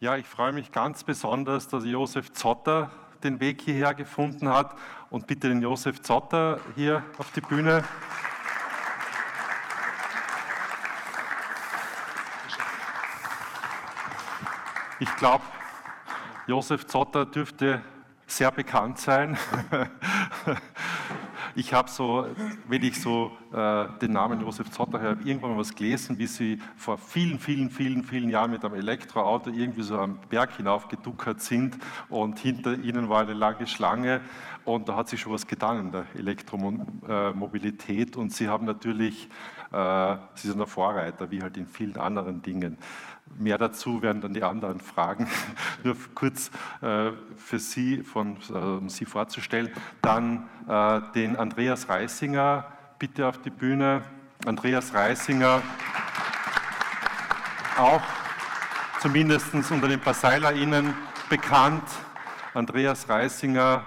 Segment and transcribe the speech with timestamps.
[0.00, 2.92] Ja, ich freue mich ganz besonders, dass Josef Zotter
[3.24, 4.76] den Weg hierher gefunden hat.
[5.10, 7.82] Und bitte den Josef Zotter hier auf die Bühne.
[15.00, 15.42] Ich glaube,
[16.46, 17.82] Josef Zotter dürfte
[18.28, 19.36] sehr bekannt sein.
[21.58, 22.24] ich habe so,
[22.68, 26.60] wenn ich so äh, den Namen Josef Zotter höre, irgendwann mal was gelesen, wie sie
[26.76, 31.76] vor vielen, vielen, vielen, vielen Jahren mit einem Elektroauto irgendwie so am Berg hinaufgeduckert sind
[32.08, 34.20] und hinter ihnen war eine lange Schlange
[34.64, 39.28] und da hat sich schon was getan in der Elektromobilität und sie haben natürlich,
[39.72, 42.78] äh, sie sind der Vorreiter, wie halt in vielen anderen Dingen.
[43.36, 45.28] Mehr dazu werden dann die anderen Fragen.
[45.84, 46.50] Nur kurz
[46.80, 49.70] äh, für Sie, von, äh, um Sie vorzustellen.
[50.02, 52.66] Dann äh, den Andreas Reisinger
[52.98, 54.02] bitte auf die Bühne.
[54.44, 55.62] Andreas Reisinger,
[57.76, 58.02] auch
[59.00, 60.94] zumindest unter den PasseilerInnen
[61.28, 61.84] bekannt.
[62.54, 63.84] Andreas Reisinger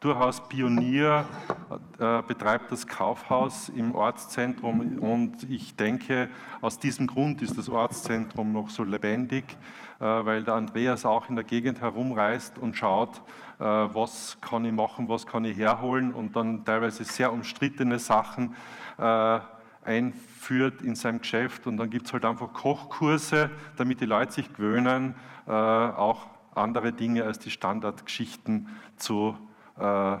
[0.00, 1.26] durchaus Pionier,
[1.98, 6.30] äh, betreibt das Kaufhaus im Ortszentrum und ich denke,
[6.62, 9.44] aus diesem Grund ist das Ortszentrum noch so lebendig,
[10.00, 13.18] äh, weil der Andreas auch in der Gegend herumreist und schaut,
[13.58, 18.54] äh, was kann ich machen, was kann ich herholen und dann teilweise sehr umstrittene Sachen
[19.82, 24.52] einführt in seinem Geschäft und dann gibt es halt einfach Kochkurse, damit die Leute sich
[24.52, 25.14] gewöhnen,
[25.46, 29.38] auch andere Dinge als die Standardgeschichten zu
[29.80, 30.18] äh,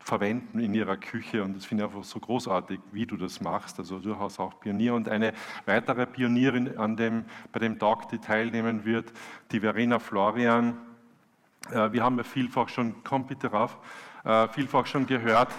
[0.00, 3.78] verwenden in ihrer Küche und das finde ich einfach so großartig, wie du das machst,
[3.78, 5.32] also durchaus auch Pionier und eine
[5.66, 9.12] weitere Pionierin an dem, bei dem Talk, die teilnehmen wird,
[9.52, 10.78] die Verena Florian.
[11.70, 13.78] Äh, wir haben ja vielfach schon, komm bitte rauf,
[14.24, 15.50] äh, vielfach schon gehört,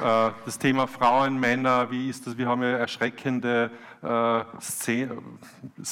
[0.00, 2.38] äh, das Thema Frauen, Männer, wie ist das?
[2.38, 3.70] Wir haben ja erschreckende
[4.02, 5.38] äh, Szenen,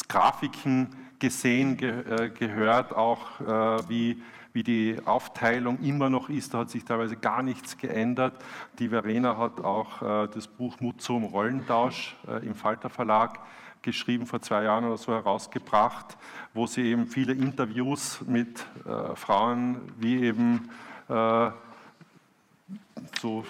[0.09, 6.55] Grafiken gesehen, ge, äh, gehört, auch äh, wie, wie die Aufteilung immer noch ist.
[6.55, 8.35] Da hat sich teilweise gar nichts geändert.
[8.79, 13.39] Die Verena hat auch äh, das Buch Mut zum Rollentausch äh, im Falter Verlag
[13.83, 16.17] geschrieben, vor zwei Jahren oder so herausgebracht,
[16.55, 20.69] wo sie eben viele Interviews mit äh, Frauen wie eben
[21.09, 21.51] äh,
[23.21, 23.45] so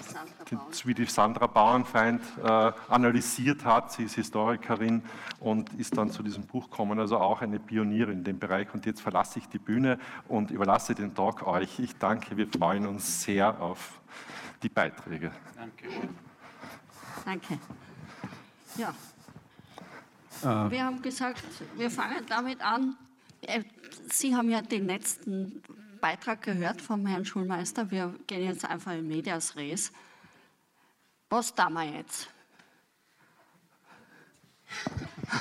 [0.85, 3.93] wie die Sandra Bauernfeind äh, analysiert hat.
[3.93, 5.03] Sie ist Historikerin
[5.41, 8.73] und ist dann zu diesem Buch gekommen, also auch eine Pionierin in dem Bereich.
[8.73, 9.99] Und jetzt verlasse ich die Bühne
[10.29, 11.79] und überlasse den Talk euch.
[11.79, 14.01] Ich danke, wir freuen uns sehr auf
[14.63, 15.33] die Beiträge.
[15.57, 16.09] Dankeschön.
[17.25, 17.59] Danke.
[18.77, 18.95] Ja.
[20.43, 20.71] Äh.
[20.71, 21.43] Wir haben gesagt,
[21.77, 22.97] wir fangen damit an.
[23.43, 23.63] Äh,
[24.11, 25.63] Sie haben ja den letzten
[26.01, 27.91] Beitrag gehört vom Herrn Schulmeister.
[27.91, 29.93] Wir gehen jetzt einfach in Medias Res.
[31.31, 32.29] Was tun wir jetzt?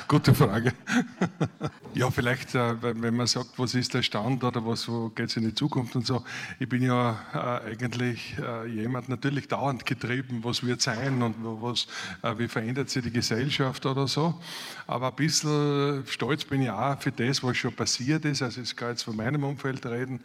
[0.10, 0.74] Gute Frage.
[1.94, 5.38] ja, vielleicht, äh, wenn man sagt, was ist der Stand oder was, wo geht es
[5.38, 6.26] in die Zukunft und so.
[6.60, 11.88] Ich bin ja äh, eigentlich äh, jemand natürlich dauernd getrieben, was wird sein und was,
[12.38, 14.42] wie verändert sich die Gesellschaft oder so.
[14.88, 18.42] Aber ein bisschen stolz bin ich auch für das, was schon passiert ist.
[18.42, 20.22] Also ich kann jetzt von meinem Umfeld reden.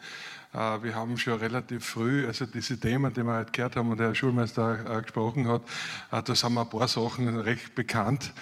[0.54, 4.08] Wir haben schon relativ früh, also diese Themen, die wir heute gehört haben und der
[4.08, 5.62] Herr Schulmeister gesprochen hat,
[6.10, 8.34] da sind mir ein paar Sachen recht bekannt,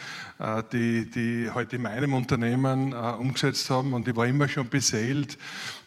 [0.72, 5.38] die, die heute in meinem Unternehmen umgesetzt haben und ich war immer schon beseelt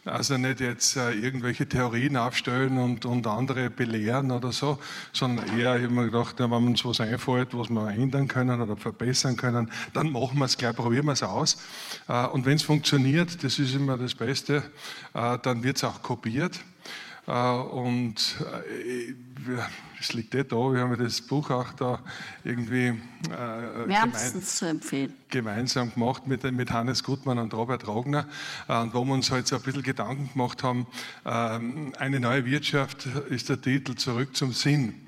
[0.06, 4.80] also nicht jetzt äh, irgendwelche Theorien aufstellen und, und andere belehren oder so,
[5.14, 8.62] sondern eher, ich habe mir gedacht, ja, wenn uns was einfällt, was wir ändern können
[8.62, 11.58] oder verbessern können, dann machen wir es gleich, probieren wir es aus.
[12.08, 14.63] Äh, und wenn es funktioniert, das ist immer das Beste,
[15.13, 16.59] äh, dann wird es auch kopiert.
[17.28, 19.14] Äh, und äh,
[20.00, 22.00] es liegt eh da, wir haben das Buch auch da
[22.44, 25.14] irgendwie äh, wärmstens zu empfehlen.
[25.30, 28.28] gemeinsam gemacht mit, mit Hannes Gutmann und Robert Rogner,
[28.68, 30.88] und wo wir uns halt so ein bisschen Gedanken gemacht haben,
[31.26, 35.08] ähm, eine neue Wirtschaft ist der Titel Zurück zum Sinn.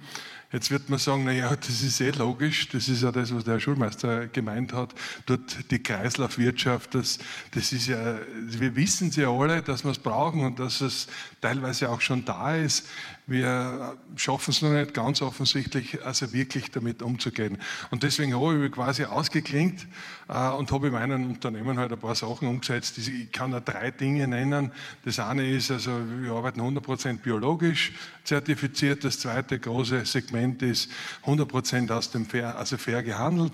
[0.52, 3.60] Jetzt wird man sagen, naja, das ist eh logisch, das ist ja das, was der
[3.60, 4.94] Schulmeister gemeint hat.
[5.26, 7.20] Dort die Kreislaufwirtschaft, das,
[7.52, 11.08] das ist ja, wir wissen sie ja alle, dass wir es brauchen und dass es
[11.42, 12.88] teilweise auch schon da ist.
[13.28, 17.58] Wir schaffen es noch nicht ganz offensichtlich, also wirklich damit umzugehen.
[17.90, 19.88] Und deswegen habe ich quasi ausgeklingt
[20.28, 23.00] äh, und habe in meinem Unternehmen halt ein paar Sachen umgesetzt.
[23.00, 24.72] Ich kann da drei Dinge nennen.
[25.06, 27.94] Das eine ist, also wir arbeiten 100% biologisch
[28.24, 29.04] zertifiziert.
[29.04, 30.92] Das zweite große Segment ist
[31.26, 33.54] 100% aus dem fair, also fair gehandelt.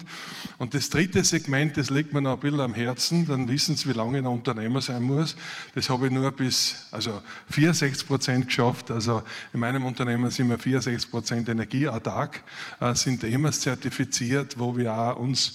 [0.58, 3.26] Und das dritte Segment, das liegt mir noch ein bisschen am Herzen.
[3.26, 5.38] Dann wissen Sie, wie lange ein Unternehmer sein muss.
[5.76, 7.22] Das habe ich nur bis, also
[7.54, 8.92] 64% geschafft.
[8.92, 9.24] Also
[9.54, 12.44] in meinem Unternehmen sind wir 64 Prozent energieautark,
[12.82, 15.54] äh, sind EMAS zertifiziert, wo wir auch uns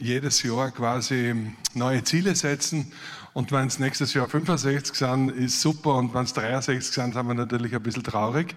[0.00, 1.34] jedes Jahr quasi
[1.74, 2.92] neue Ziele setzen.
[3.32, 5.94] Und wenn es nächstes Jahr 65 sind, ist super.
[5.94, 8.54] Und wenn es 63 sind, sind wir natürlich ein bisschen traurig.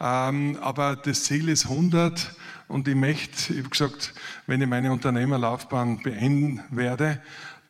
[0.00, 2.34] Ähm, aber das Ziel ist 100.
[2.68, 4.14] Und ich möchte, ich habe gesagt,
[4.46, 7.20] wenn ich meine Unternehmerlaufbahn beenden werde,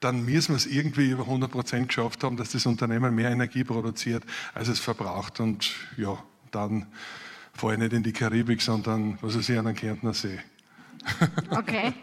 [0.00, 3.64] dann müssen wir es irgendwie über 100 Prozent geschafft haben, dass das Unternehmen mehr Energie
[3.64, 4.24] produziert,
[4.54, 5.40] als es verbraucht.
[5.40, 6.18] Und ja,
[6.50, 6.86] dann
[7.54, 10.38] fahre ich nicht in die Karibik, sondern, was weiß ich, an den Kärntner See.
[11.50, 11.94] Okay.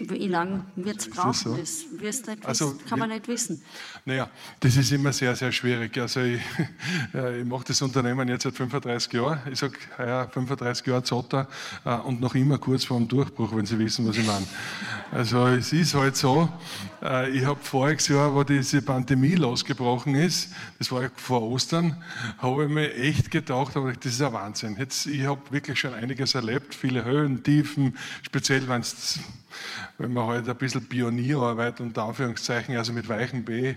[0.00, 1.34] Wie lange wird es brauchen?
[1.34, 1.56] So?
[1.56, 3.60] Das wirst nicht also, kann man nicht wissen.
[4.04, 4.30] Naja,
[4.60, 5.98] das ist immer sehr, sehr schwierig.
[5.98, 6.40] Also ich,
[7.12, 9.40] ich mache das Unternehmen jetzt seit 35 Jahren.
[9.50, 11.48] Ich sage, ja, 35 Jahre Zotter
[11.84, 14.46] äh, und noch immer kurz vor dem Durchbruch, wenn Sie wissen, was ich meine.
[15.10, 16.48] Also es ist halt so,
[16.97, 16.97] äh,
[17.32, 22.02] ich habe voriges Jahr, wo diese Pandemie losgebrochen ist, das war vor Ostern,
[22.38, 24.76] habe ich mir echt gedacht, das ist ein Wahnsinn.
[24.78, 29.20] Jetzt, ich habe wirklich schon einiges erlebt, viele Höhen, Tiefen, speziell wenn es
[29.98, 33.74] wenn man halt ein bisschen Pionierarbeit unter Anführungszeichen, also mit weichem B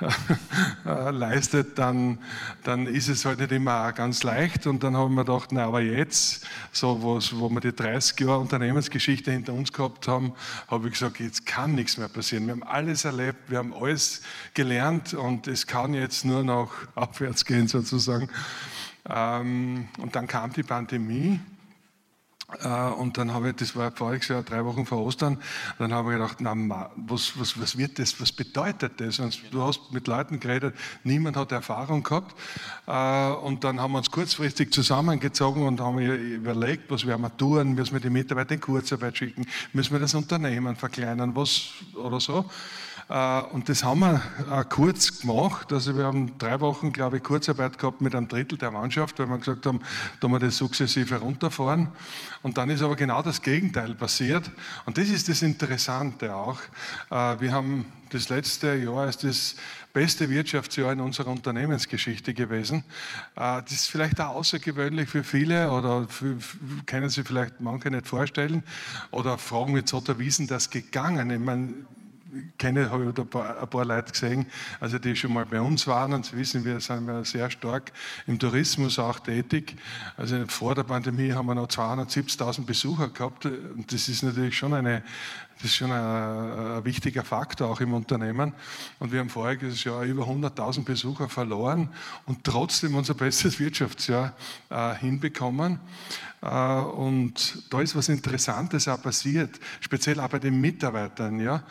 [0.86, 2.18] äh, leistet, dann,
[2.62, 4.66] dann ist es halt nicht immer ganz leicht.
[4.66, 8.38] Und dann haben wir gedacht, na aber jetzt, so was, wo wir die 30 Jahre
[8.38, 10.32] Unternehmensgeschichte hinter uns gehabt haben,
[10.68, 12.46] habe ich gesagt, jetzt kann nichts mehr passieren.
[12.46, 14.22] Wir haben alles erlebt, wir haben alles
[14.54, 18.28] gelernt und es kann jetzt nur noch abwärts gehen sozusagen.
[19.08, 21.40] Ähm, und dann kam die Pandemie
[22.98, 25.38] und dann habe ich, das war voriges Jahr, drei Wochen vor Ostern,
[25.78, 29.18] dann habe ich gedacht, na, was, was, was wird das, was bedeutet das?
[29.18, 32.34] Und du hast mit Leuten geredet, niemand hat Erfahrung gehabt.
[32.86, 37.74] Äh, und dann haben wir uns kurzfristig zusammengezogen und haben überlegt, was werden wir tun,
[37.74, 42.44] müssen wir die Mitarbeiter in Kurzarbeit schicken, müssen wir das Unternehmen verkleinern, was oder so.
[43.08, 45.72] Äh, und das haben wir kurz gemacht.
[45.72, 49.26] Also wir haben drei Wochen, glaube ich, Kurzarbeit gehabt mit einem Drittel der Mannschaft, weil
[49.26, 49.80] wir gesagt haben,
[50.20, 51.88] da wir das sukzessive runterfahren.
[52.42, 54.50] Und dann ist aber genau das Gegenteil passiert.
[54.86, 56.60] Und das ist das Interessante auch.
[57.10, 59.56] Äh, wir haben das letzte Jahr als das
[59.92, 62.84] beste Wirtschaftsjahr in unserer Unternehmensgeschichte gewesen.
[63.36, 66.36] Äh, das ist vielleicht auch außergewöhnlich für viele oder für,
[66.86, 68.62] können Sie vielleicht manche nicht vorstellen
[69.10, 71.30] oder fragen wie ist denn das gegangen?
[71.30, 71.74] Ich meine,
[72.58, 74.46] kenne, habe ich ein paar, ein paar Leute gesehen,
[74.80, 77.92] also die schon mal bei uns waren und Sie wissen, wir sind sehr stark
[78.26, 79.76] im Tourismus auch tätig.
[80.16, 84.74] Also vor der Pandemie haben wir noch 270.000 Besucher gehabt und das ist natürlich schon
[84.74, 85.02] eine
[85.56, 88.52] das ist schon ein, ein, wichtiger Faktor auch im Unternehmen.
[88.98, 91.90] Und wir haben voriges Jahr über 100.000 Besucher verloren
[92.26, 94.34] und trotzdem unser bestes Wirtschaftsjahr
[94.70, 95.78] äh, hinbekommen.
[96.44, 101.40] Äh, und da ist was Interessantes auch passiert, speziell auch bei den Mitarbeitern.
[101.40, 101.62] Ja.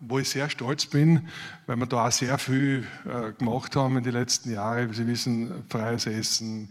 [0.00, 1.28] Wo ich sehr stolz bin,
[1.66, 4.92] weil wir da auch sehr viel äh, gemacht haben in den letzten Jahren.
[4.92, 6.68] Sie wissen, freies Essen.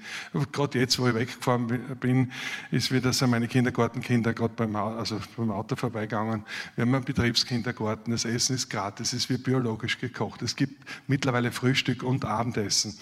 [0.52, 1.68] Gerade jetzt, wo ich weggefahren
[2.00, 2.32] bin,
[2.70, 6.44] ist wieder so meine Kindergartenkinder gerade beim, also beim Auto vorbeigegangen.
[6.76, 10.44] Wir haben einen Betriebskindergarten, das Essen ist gratis, es wird biologisch gekocht.
[10.44, 12.98] Es gibt mittlerweile Frühstück und Abendessen.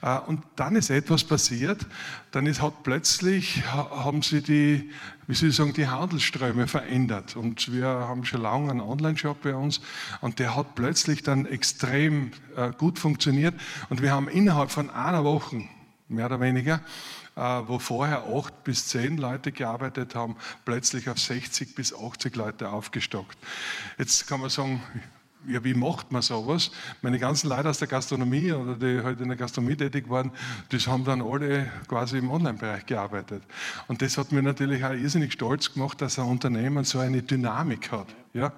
[0.00, 1.86] Äh, und dann ist etwas passiert,
[2.30, 4.90] dann ist, hat plötzlich, haben sie die
[5.28, 7.34] wie soll sagen, die Handelsströme verändert.
[7.34, 9.65] Und wir haben schon lange einen Online-Shop bei uns
[10.20, 13.54] und der hat plötzlich dann extrem äh, gut funktioniert.
[13.88, 15.62] Und wir haben innerhalb von einer Woche,
[16.08, 16.80] mehr oder weniger,
[17.36, 22.70] äh, wo vorher acht bis zehn Leute gearbeitet haben, plötzlich auf 60 bis 80 Leute
[22.70, 23.38] aufgestockt.
[23.98, 24.82] Jetzt kann man sagen,
[25.48, 26.70] ja, wie macht man sowas?
[27.02, 30.30] Meine ganzen Leute aus der Gastronomie oder die halt in der Gastronomie tätig waren,
[30.70, 33.42] das haben dann alle quasi im Online-Bereich gearbeitet.
[33.88, 37.90] Und das hat mir natürlich auch irrsinnig stolz gemacht, dass ein Unternehmen so eine Dynamik
[37.92, 38.08] hat.
[38.32, 38.52] Ja?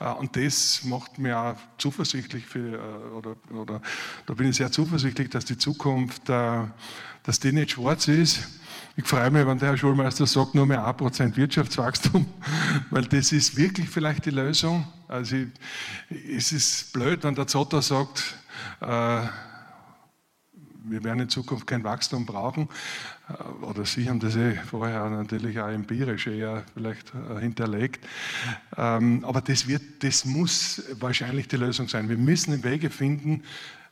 [0.00, 3.80] Äh, und das macht mir auch zuversichtlich, für, äh, oder, oder
[4.26, 6.60] da bin ich sehr zuversichtlich, dass die Zukunft, äh,
[7.22, 8.40] dass die nicht schwarz ist,
[8.94, 12.26] ich freue mich, wenn der Herr Schulmeister sagt, nur mehr 1% Wirtschaftswachstum,
[12.90, 14.86] weil das ist wirklich vielleicht die Lösung.
[15.12, 15.48] Also ich,
[16.36, 18.34] es ist blöd, wenn der Zotter sagt,
[18.80, 18.86] äh,
[20.84, 22.70] wir werden in Zukunft kein Wachstum brauchen.
[23.28, 28.02] Äh, oder Sie haben das eh vorher natürlich auch empirisch eher vielleicht äh, hinterlegt.
[28.78, 32.08] Ähm, aber das, wird, das muss wahrscheinlich die Lösung sein.
[32.08, 33.42] Wir müssen Wege finden,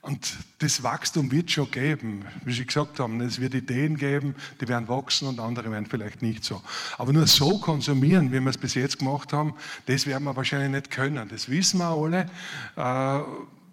[0.02, 2.24] und das Wachstum wird schon geben.
[2.44, 6.22] Wie Sie gesagt haben, es wird Ideen geben, die werden wachsen und andere werden vielleicht
[6.22, 6.62] nicht so.
[6.96, 9.54] Aber nur so konsumieren, wie wir es bis jetzt gemacht haben,
[9.86, 11.28] das werden wir wahrscheinlich nicht können.
[11.28, 12.30] Das wissen wir alle.
[12.76, 13.24] Äh,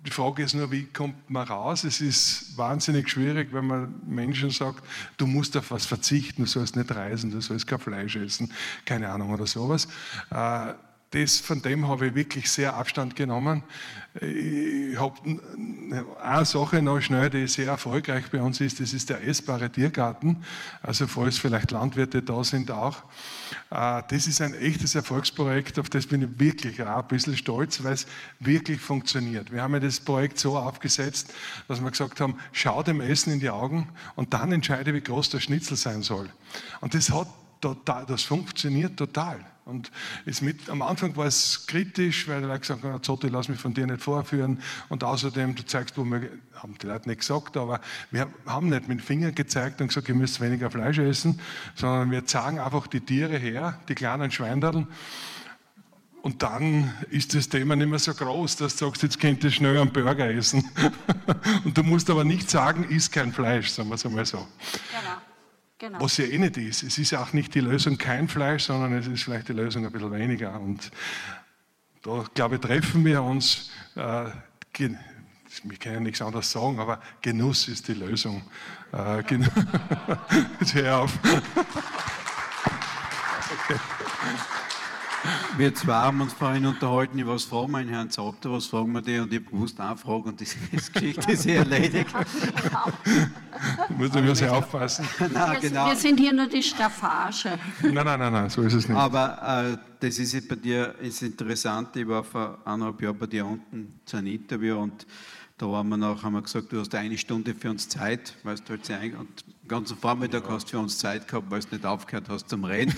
[0.05, 1.83] die Frage ist nur, wie kommt man raus?
[1.83, 4.83] Es ist wahnsinnig schwierig, wenn man Menschen sagt,
[5.17, 8.51] du musst auf was verzichten, du sollst nicht reisen, du sollst kein Fleisch essen,
[8.85, 9.87] keine Ahnung oder sowas.
[11.17, 13.63] Das, von dem habe ich wirklich sehr Abstand genommen.
[14.21, 15.15] Ich habe
[16.21, 20.43] eine Sache noch schnell, die sehr erfolgreich bei uns ist, das ist der essbare Tiergarten.
[20.83, 22.97] Also falls vielleicht Landwirte da sind auch.
[23.71, 27.83] Äh, das ist ein echtes Erfolgsprojekt, auf das bin ich wirklich auch ein bisschen stolz,
[27.83, 28.05] weil es
[28.39, 29.51] wirklich funktioniert.
[29.51, 31.33] Wir haben ja das Projekt so aufgesetzt,
[31.67, 35.31] dass wir gesagt haben, schau dem Essen in die Augen und dann entscheide, wie groß
[35.31, 36.29] der Schnitzel sein soll.
[36.79, 37.27] Und das hat
[37.59, 39.43] total, das funktioniert total.
[39.67, 39.91] Und
[40.25, 43.59] ist mit, am Anfang war es kritisch, weil die Leute gesagt haben, Zotti, lass mich
[43.59, 44.61] von dir nicht vorführen.
[44.87, 48.99] Und außerdem, du zeigst, wo haben die Leute nicht gesagt, aber wir haben nicht mit
[48.99, 51.41] dem Finger gezeigt und gesagt, ihr müsst weniger Fleisch essen,
[51.75, 54.87] sondern wir zeigen einfach die Tiere her, die kleinen Schweinderln.
[56.21, 59.51] Und dann ist das Thema nicht mehr so groß, dass du sagst, jetzt könnt ihr
[59.51, 60.63] schnell einen Burger essen.
[61.65, 64.37] und du musst aber nicht sagen, isst kein Fleisch, sagen wir es einmal so.
[64.37, 65.26] Genau.
[65.79, 66.01] Genau.
[66.01, 66.81] Was ja eh nicht ist.
[66.81, 69.85] Es ist ja auch nicht die Lösung kein Fleisch, sondern es ist vielleicht die Lösung
[69.85, 70.59] ein bisschen weniger.
[70.59, 70.91] Und
[72.01, 73.69] da, glaube ich, treffen wir uns.
[73.95, 74.25] Äh,
[74.75, 78.41] wir können ja nichts anderes sagen, aber Genuss ist die Lösung.
[78.91, 79.23] Äh,
[80.59, 81.19] Jetzt hör auf.
[83.51, 83.79] okay.
[85.57, 89.23] Wir zwei haben uns vorhin unterhalten, was fragen wir Herrn Zotter, was fragen wir dir
[89.23, 92.13] und ich habe gewusst nachfragen und die Geschichte ist erledigt.
[93.97, 95.07] Muss ich muss aufpassen.
[95.33, 95.87] Nein, genau.
[95.87, 97.57] Wir sind hier nur die Staffage.
[97.81, 98.97] Nein, nein, nein, nein, so ist es nicht.
[98.97, 101.95] Aber äh, das ist bei dir ist interessant.
[101.95, 105.05] Ich war vor eineinhalb Jahren bei dir unten zu einem Interview und
[105.57, 108.55] da waren wir noch, haben wir gesagt, du hast eine Stunde für uns Zeit, weil
[108.57, 110.51] du halt sehr und den ganzen Vormittag ja.
[110.51, 112.95] hast du für uns Zeit gehabt, weil du nicht aufgehört hast zum Reden.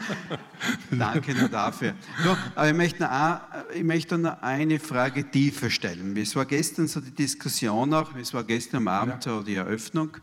[0.90, 1.94] Danke nur dafür.
[2.22, 3.40] So, aber ich möchte, noch,
[3.74, 6.16] ich möchte noch eine Frage tiefer stellen.
[6.16, 9.32] Es war gestern so die Diskussion auch, es war gestern am Abend ja.
[9.32, 10.16] so die Eröffnung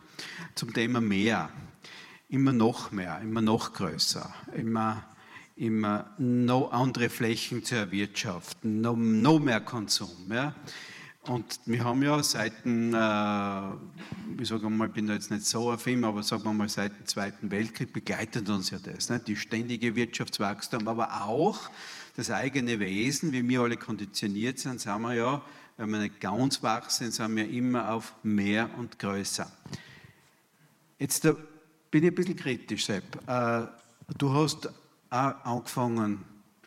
[0.56, 1.50] zum Thema mehr.
[2.30, 5.04] Immer noch mehr, immer noch größer, immer
[5.58, 10.10] immer noch andere Flächen zu erwirtschaften, noch, noch mehr Konsum.
[10.32, 10.56] Ja.
[11.24, 16.04] Und wir haben ja seit dem, äh, ich sage mal, bin jetzt nicht so affin,
[16.04, 19.20] aber sagen wir mal, seit dem Zweiten Weltkrieg begleitet uns ja das, ne?
[19.20, 21.70] die ständige Wirtschaftswachstum, aber auch
[22.16, 25.42] das eigene Wesen, wie wir alle konditioniert sind, sind wir ja,
[25.78, 29.52] wenn wir nicht ganz wach sind, sind wir immer auf mehr und größer.
[30.98, 31.36] Jetzt da
[31.92, 33.04] bin ich ein bisschen kritisch, Sepp.
[33.28, 33.68] Äh,
[34.18, 34.70] du hast
[35.12, 36.24] auch angefangen,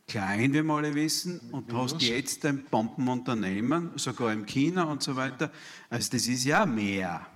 [0.06, 5.02] klein, wie wir alle wissen, und du hast jetzt ein Bombenunternehmen, sogar in China und
[5.02, 5.50] so weiter.
[5.90, 7.26] Also das ist ja mehr.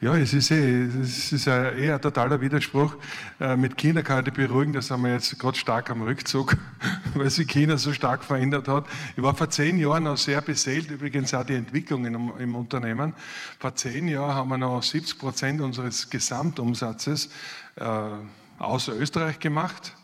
[0.00, 2.96] Ja, es ist, eh, es ist eher ein totaler Widerspruch.
[3.38, 6.56] Äh, mit China kann ich beruhigen, da sind wir jetzt gerade stark am Rückzug,
[7.14, 8.86] weil sich China so stark verändert hat.
[9.16, 13.14] Ich war vor zehn Jahren noch sehr beseelt, übrigens auch die Entwicklung im, im Unternehmen.
[13.58, 17.30] Vor zehn Jahren haben wir noch 70 Prozent unseres Gesamtumsatzes
[17.76, 17.84] äh,
[18.58, 19.94] außer Österreich gemacht.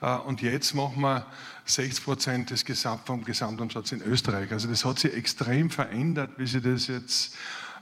[0.00, 1.26] Äh, und jetzt machen wir
[1.64, 4.50] 60 Prozent des Gesamt, vom Gesamtumsatz in Österreich.
[4.52, 7.36] Also das hat sich extrem verändert, wie sich das jetzt,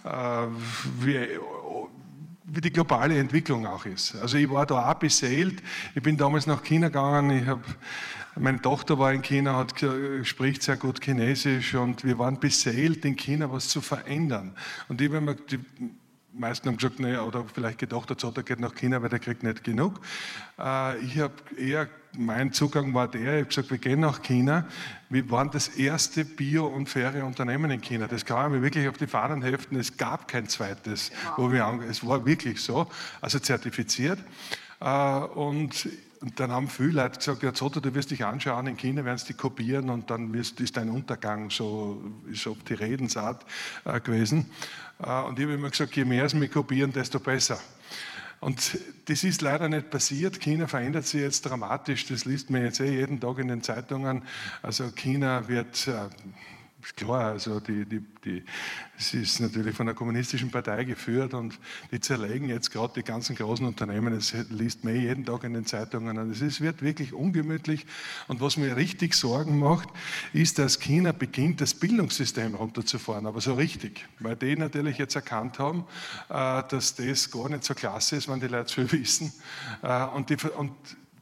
[0.05, 0.47] äh,
[1.01, 1.29] wie,
[2.45, 4.17] wie die globale Entwicklung auch ist.
[4.17, 5.63] Also ich war da auch beseelt.
[5.95, 7.43] Ich bin damals nach China gegangen.
[7.43, 7.63] Ich habe
[8.37, 9.75] meine Tochter war in China, hat,
[10.23, 14.55] spricht sehr gut Chinesisch und wir waren beseelt, in China was zu verändern.
[14.89, 15.37] Und ich habe mir
[16.33, 19.43] meisten haben gesagt, naja, oder vielleicht gedacht, der Zotter geht nach China, weil der kriegt
[19.43, 20.01] nicht genug.
[20.59, 24.67] Äh, ich habe eher, mein Zugang war der, ich habe gesagt, wir gehen nach China.
[25.09, 28.07] Wir waren das erste bio- und faire Unternehmen in China.
[28.07, 29.79] Das kann man wirklich auf die Fahnen heften.
[29.79, 32.89] Es gab kein zweites, wo wir, es war wirklich so,
[33.21, 34.19] also zertifiziert.
[34.81, 35.89] Äh, und
[36.23, 39.17] und dann haben viele Leute gesagt, ja Zotter, du wirst dich anschauen, in China werden
[39.17, 43.47] sie die kopieren und dann ist dein Untergang so, ist so die Redensart
[43.87, 44.51] äh, gewesen.
[45.03, 47.59] Äh, und ich habe immer gesagt, je mehr sie mich kopieren, desto besser.
[48.41, 50.41] Und das ist leider nicht passiert.
[50.41, 52.07] China verändert sich jetzt dramatisch.
[52.07, 54.23] Das liest man jetzt eh jeden Tag in den Zeitungen.
[54.63, 56.09] Also China wird äh,
[56.97, 58.45] klar, also die, die, die,
[58.99, 61.59] es ist natürlich von der kommunistischen Partei geführt und
[61.91, 64.15] die zerlegen jetzt gerade die ganzen großen Unternehmen.
[64.15, 66.19] Das liest man jeden Tag in den Zeitungen.
[66.19, 67.87] Und es wird wirklich ungemütlich.
[68.29, 69.89] Und was mir richtig Sorgen macht,
[70.33, 74.07] ist, dass China beginnt, das Bildungssystem runterzufahren, aber so richtig.
[74.19, 75.85] Weil die natürlich jetzt erkannt haben,
[76.29, 79.33] äh, dass das gar nicht so klasse ist, wenn die Leute viel wissen.
[79.83, 80.73] Äh, und, die, und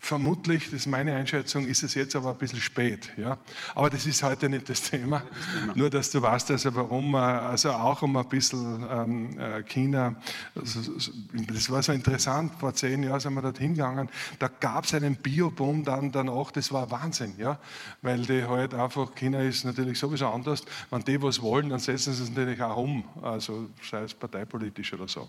[0.08, 3.12] Vermutlich, das ist meine Einschätzung, ist es jetzt aber ein bisschen spät.
[3.18, 3.36] Ja?
[3.74, 5.22] Aber das ist heute nicht das Thema.
[5.74, 10.16] Nur, dass du weißt, also warum, äh, also auch um ein bisschen ähm, äh, China,
[10.54, 10.80] also,
[11.46, 15.14] das war so interessant, vor zehn Jahren sind wir dorthin gegangen, da gab es einen
[15.14, 17.58] Bioboom dann danach, das war Wahnsinn, ja?
[18.00, 22.14] weil die halt einfach, China ist natürlich sowieso anders, wenn die was wollen, dann setzen
[22.14, 25.28] sie es natürlich auch um, also sei es parteipolitisch oder so.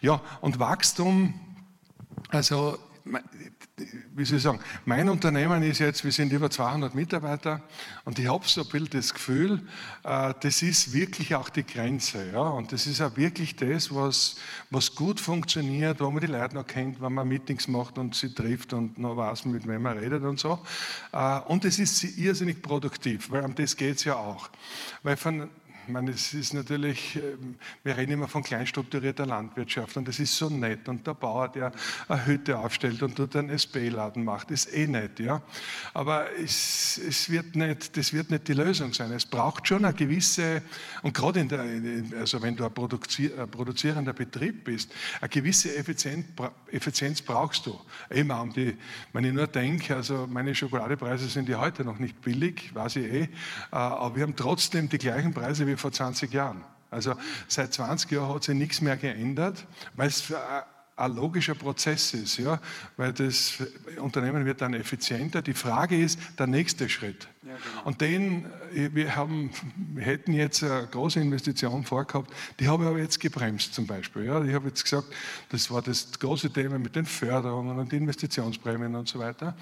[0.00, 1.34] Ja, und Wachstum,
[2.28, 2.78] also
[4.14, 7.60] wie soll ich sagen, mein Unternehmen ist jetzt, wir sind über 200 Mitarbeiter
[8.04, 9.66] und ich habe so ein bisschen das Gefühl,
[10.04, 12.30] äh, das ist wirklich auch die Grenze.
[12.32, 12.42] Ja?
[12.42, 14.36] Und das ist auch wirklich das, was,
[14.70, 18.32] was gut funktioniert, wo man die Leute noch kennt, wenn man Meetings macht und sie
[18.32, 20.60] trifft und noch weiß, mit wem man redet und so.
[21.12, 24.50] Äh, und es ist irrsinnig produktiv, weil um das geht es ja auch.
[25.02, 25.48] Weil von
[25.88, 30.48] meine, es ist natürlich, ähm, wir reden immer von kleinstrukturierter Landwirtschaft und das ist so
[30.48, 30.88] nett.
[30.88, 31.72] Und der Bauer, der
[32.08, 35.42] eine Hütte aufstellt und dort einen SB-Laden macht, ist eh nett, ja.
[35.92, 39.12] Aber es, es wird nicht, das wird nicht die Lösung sein.
[39.12, 40.62] Es braucht schon eine gewisse,
[41.02, 41.64] und gerade in der,
[42.18, 46.26] also wenn du ein, produzierender Betrieb bist, eine gewisse Effizienz,
[46.70, 47.78] Effizienz brauchst du.
[48.10, 48.76] Immer um die,
[49.12, 53.12] wenn ich nur denke, also meine Schokoladepreise sind ja heute noch nicht billig, weiß ich
[53.12, 53.28] eh, äh,
[53.70, 56.64] aber wir haben trotzdem die gleichen Preise wie wie vor 20 Jahren.
[56.90, 57.14] Also
[57.48, 60.32] seit 20 Jahren hat sich nichts mehr geändert, weil es
[60.96, 62.60] ein logischer Prozess ist, ja,
[62.96, 63.54] weil das
[63.98, 65.42] Unternehmen wird dann effizienter.
[65.42, 67.28] Die Frage ist der nächste Schritt.
[67.42, 67.86] Ja, genau.
[67.86, 69.50] Und den, äh, wir, haben,
[69.92, 74.24] wir hätten jetzt eine große Investition vorgehabt, die habe ich aber jetzt gebremst zum Beispiel.
[74.24, 74.42] Ja.
[74.44, 75.08] Ich habe jetzt gesagt,
[75.50, 79.56] das war das große Thema mit den Förderungen und Investitionsprämien und so weiter.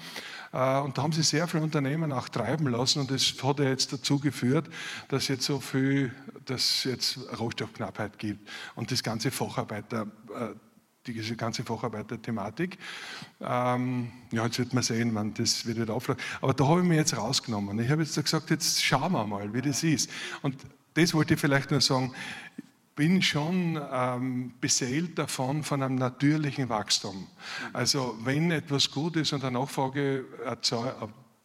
[0.51, 3.65] Äh, und da haben sie sehr viele Unternehmen auch treiben lassen und das hat ja
[3.65, 4.69] jetzt dazu geführt,
[5.07, 6.13] dass jetzt so viel,
[6.45, 10.53] dass jetzt Rohstoffknappheit gibt und das ganze Facharbeiter äh,
[11.07, 12.77] diese ganze Facharbeiter-Thematik.
[13.41, 16.23] Ähm, ja, jetzt wird man sehen, wann das wird wieder auflaufen.
[16.41, 17.79] Aber da habe ich mir jetzt rausgenommen.
[17.79, 20.09] Ich habe jetzt gesagt, jetzt schauen wir mal, wie das ist.
[20.41, 20.57] Und
[20.93, 22.13] das wollte ich vielleicht nur sagen.
[22.57, 22.63] Ich
[22.95, 27.27] bin schon ähm, beseelt davon, von einem natürlichen Wachstum.
[27.73, 30.95] Also wenn etwas gut ist und eine Nachfrage erzeugt,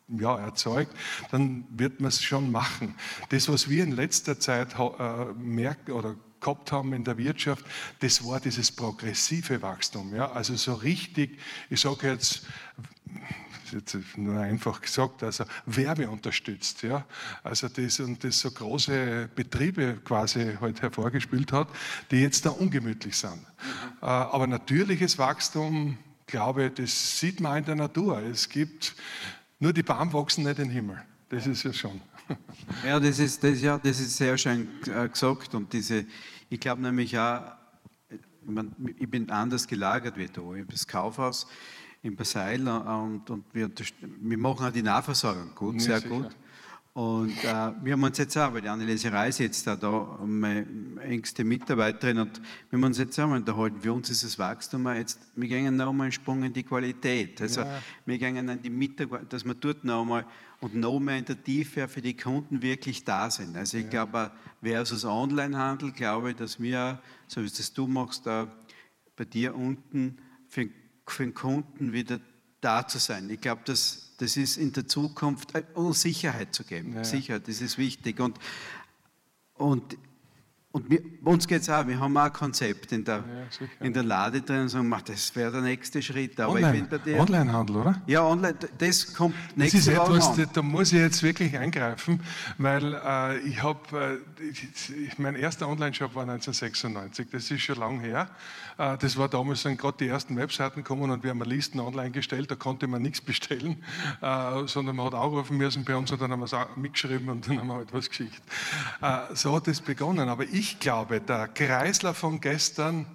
[0.08, 0.94] ja, erzeugt,
[1.30, 2.94] dann wird man es schon machen.
[3.30, 7.64] Das, was wir in letzter Zeit äh, merken oder gehabt haben in der Wirtschaft,
[8.00, 10.14] das war dieses progressive Wachstum.
[10.14, 10.32] Ja?
[10.32, 11.38] Also so richtig,
[11.70, 12.46] ich sage jetzt,
[13.72, 16.82] jetzt nur einfach gesagt, also Werbe unterstützt.
[16.82, 17.04] Ja?
[17.42, 21.68] Also das und das so große Betriebe quasi halt hervorgespielt hat,
[22.10, 23.36] die jetzt da ungemütlich sind.
[23.36, 23.42] Mhm.
[24.00, 28.20] Aber natürliches Wachstum, glaube ich, das sieht man in der Natur.
[28.22, 28.94] Es gibt,
[29.58, 31.02] nur die Baum wachsen nicht in den Himmel.
[31.30, 32.00] Das ist ja schon.
[32.84, 35.54] Ja, das ist, das, ja, das ist sehr schön äh, gesagt.
[35.54, 36.04] Und diese,
[36.48, 37.42] ich glaube nämlich auch,
[38.96, 40.54] ich bin anders gelagert wie du.
[40.54, 41.46] Ich habe das Kaufhaus
[42.02, 43.70] in Baseil und, und wir,
[44.20, 46.08] wir machen auch die Nahversorgung gut, ja, sehr sicher.
[46.08, 46.36] gut.
[46.98, 50.66] Und äh, wir haben uns jetzt auch, weil die Anneliese Reis jetzt da, da meine
[51.00, 55.20] engste Mitarbeiterin, und wir haben uns jetzt auch unterhalten, für uns ist das Wachstum jetzt,
[55.36, 57.40] wir gehen noch mal einen Sprung in die Qualität.
[57.40, 57.80] Also ja.
[58.04, 60.26] wir gehen in die Mitarbeiter, dass wir dort noch mal
[60.60, 63.56] und noch mehr in der Tiefe für die Kunden wirklich da sind.
[63.56, 63.90] Also ich ja.
[63.90, 68.52] glaube, versus Onlinehandel, glaube ich, dass wir, so wie das du machst, da
[69.16, 70.18] bei dir unten
[70.48, 70.68] für,
[71.06, 72.20] für den Kunden wieder
[72.60, 73.30] da zu sein.
[73.30, 76.94] Ich glaube, dass das ist in der Zukunft, äh, um Sicherheit zu geben.
[76.94, 77.04] Ja.
[77.04, 78.18] Sicherheit, das ist wichtig.
[78.20, 78.38] Und,
[79.54, 79.96] und,
[80.78, 83.92] und wir, uns geht es auch, wir haben auch ein Konzept in der, ja, in
[83.92, 86.38] der Lade drin und sagen, das wäre der nächste Schritt.
[86.38, 88.02] Aber Online, dir, Onlinehandel, oder?
[88.06, 92.20] Ja, online, das kommt nächste das ist etwas, da muss ich jetzt wirklich eingreifen,
[92.58, 98.30] weil äh, ich habe, äh, mein erster Online-Shop war 1996, das ist schon lange her.
[98.78, 102.10] Äh, das war damals, sind gerade die ersten Webseiten gekommen und wir haben Listen online
[102.10, 103.82] gestellt, da konnte man nichts bestellen,
[104.20, 107.48] äh, sondern man hat anrufen müssen bei uns und dann haben wir es mitgeschrieben und
[107.48, 108.42] dann haben wir halt was geschickt.
[109.00, 110.28] Äh, so hat es begonnen.
[110.28, 113.06] Aber ich glaube, der Kreisler von gestern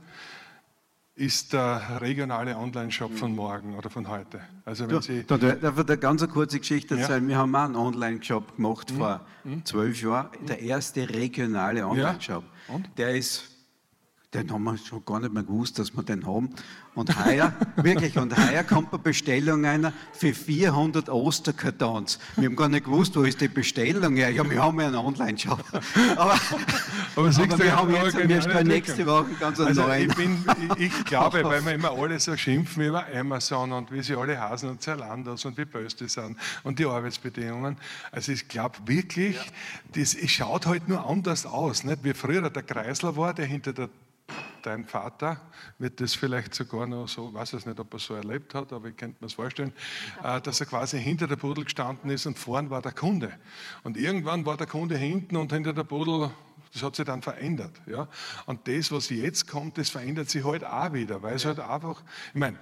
[1.16, 4.42] ist der regionale Online-Shop von morgen oder von heute.
[4.66, 6.96] Also wenn du, Sie da, darf ich eine ganz kurze Geschichte?
[6.96, 7.28] Ja.
[7.28, 8.98] Wir haben auch einen Online-Shop gemacht mhm.
[8.98, 9.66] vor mhm.
[9.66, 10.30] zwölf Jahren.
[10.48, 12.44] Der erste regionale Online-Shop.
[12.70, 12.80] Ja.
[12.98, 13.50] Der ist
[14.34, 16.50] den haben wir schon gar nicht mehr gewusst, dass wir den haben.
[16.96, 22.20] Und heuer, wirklich, und heuer kommt eine Bestellung einer für 400 Osterkartons.
[22.36, 24.30] Wir haben gar nicht gewusst, wo ist die Bestellung her.
[24.30, 25.64] Ja, wir haben ja einen Online-Shop.
[26.16, 26.34] Aber,
[27.16, 30.10] aber, aber wir haben jetzt wir stellen nächste Woche ganz einen also neuen.
[30.10, 30.46] Ich, bin,
[30.78, 34.40] ich, ich glaube, weil wir immer alle so schimpfen über Amazon und wie sie alle
[34.40, 37.78] hasen und Zerlandos und wie böse die sind und die Arbeitsbedingungen.
[38.12, 39.38] Also ich glaube wirklich,
[39.96, 41.84] das es schaut halt nur anders aus.
[41.84, 42.04] Nicht?
[42.04, 43.90] Wie früher der Kreisler war, der hinter der
[44.66, 45.42] dein Vater
[45.78, 48.90] wird das vielleicht sogar noch so, weiß es nicht, ob er so erlebt hat, aber
[48.90, 49.74] ich könnte mir das vorstellen,
[50.24, 53.32] äh, dass er quasi hinter der Pudel gestanden ist und vorn war der Kunde.
[53.84, 56.32] Und irgendwann war der Kunde hinten und hinter der Pudel
[56.74, 57.80] das hat sich dann verändert.
[57.86, 58.08] Ja?
[58.48, 62.02] Und das, was jetzt kommt, das verändert sich halt auch wieder, weil es halt einfach,
[62.34, 62.58] ich meine,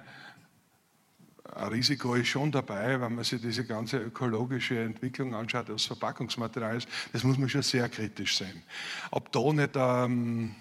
[1.54, 6.78] ein Risiko ist schon dabei, wenn man sich diese ganze ökologische Entwicklung anschaut, das Verpackungsmaterial
[6.78, 8.62] ist, das muss man schon sehr kritisch sehen.
[9.10, 10.54] Ob da nicht ähm,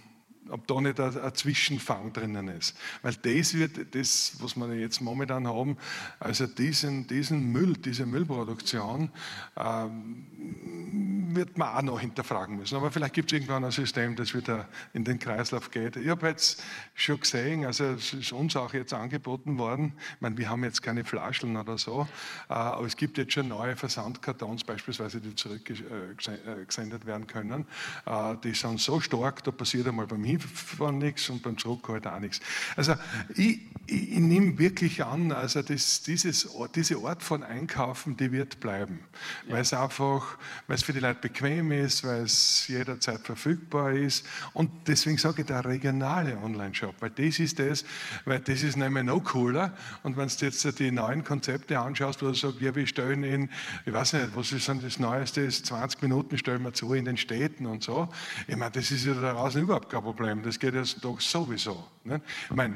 [0.51, 2.75] ob da nicht ein, Zwischenfang drinnen ist.
[3.01, 5.77] Weil das wird, das, was wir jetzt momentan haben,
[6.19, 9.09] also diesen, diesen Müll, diese Müllproduktion,
[9.57, 10.25] ähm,
[11.35, 12.75] wird man auch noch hinterfragen müssen.
[12.75, 15.95] Aber vielleicht gibt es irgendwann ein System, das wieder in den Kreislauf geht.
[15.95, 16.61] Ich habe jetzt
[16.93, 20.83] schon gesehen, also es ist uns auch jetzt angeboten worden, ich meine, wir haben jetzt
[20.83, 22.07] keine Flaschen oder so,
[22.49, 27.65] äh, aber es gibt jetzt schon neue Versandkartons beispielsweise, die zurückgesendet werden können.
[28.05, 30.40] Äh, die sind so stark, da passiert einmal beim Hinfahren
[30.91, 32.39] nichts und beim Zurückhalten auch nichts.
[32.75, 32.95] Also
[33.35, 38.59] ich, ich, ich nehme wirklich an, also das, dieses, diese Art von Einkaufen, die wird
[38.59, 38.99] bleiben,
[39.47, 39.55] ja.
[39.55, 44.25] weil es einfach, weil es für die Leute bequem ist, weil es jederzeit verfügbar ist.
[44.53, 47.83] Und deswegen sage ich der regionale Online-Shop, weil das ist das,
[48.25, 49.75] weil das ist nämlich noch cooler.
[50.03, 53.49] Und wenn du jetzt die neuen Konzepte anschaust, wo du sagst, ja, wir stellen in,
[53.85, 57.17] ich weiß nicht, was ist denn das Neueste, 20 Minuten stellen wir zu in den
[57.17, 58.07] Städten und so.
[58.47, 60.30] Ich meine, das ist ja da draußen überhaupt kein Problem.
[60.43, 61.83] Das geht jetzt doch sowieso.
[62.03, 62.21] Ne?
[62.49, 62.75] Ich meine,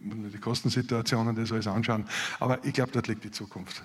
[0.00, 2.04] die Kostensituationen, das alles anschauen.
[2.40, 3.82] Aber ich glaube, dort liegt die Zukunft.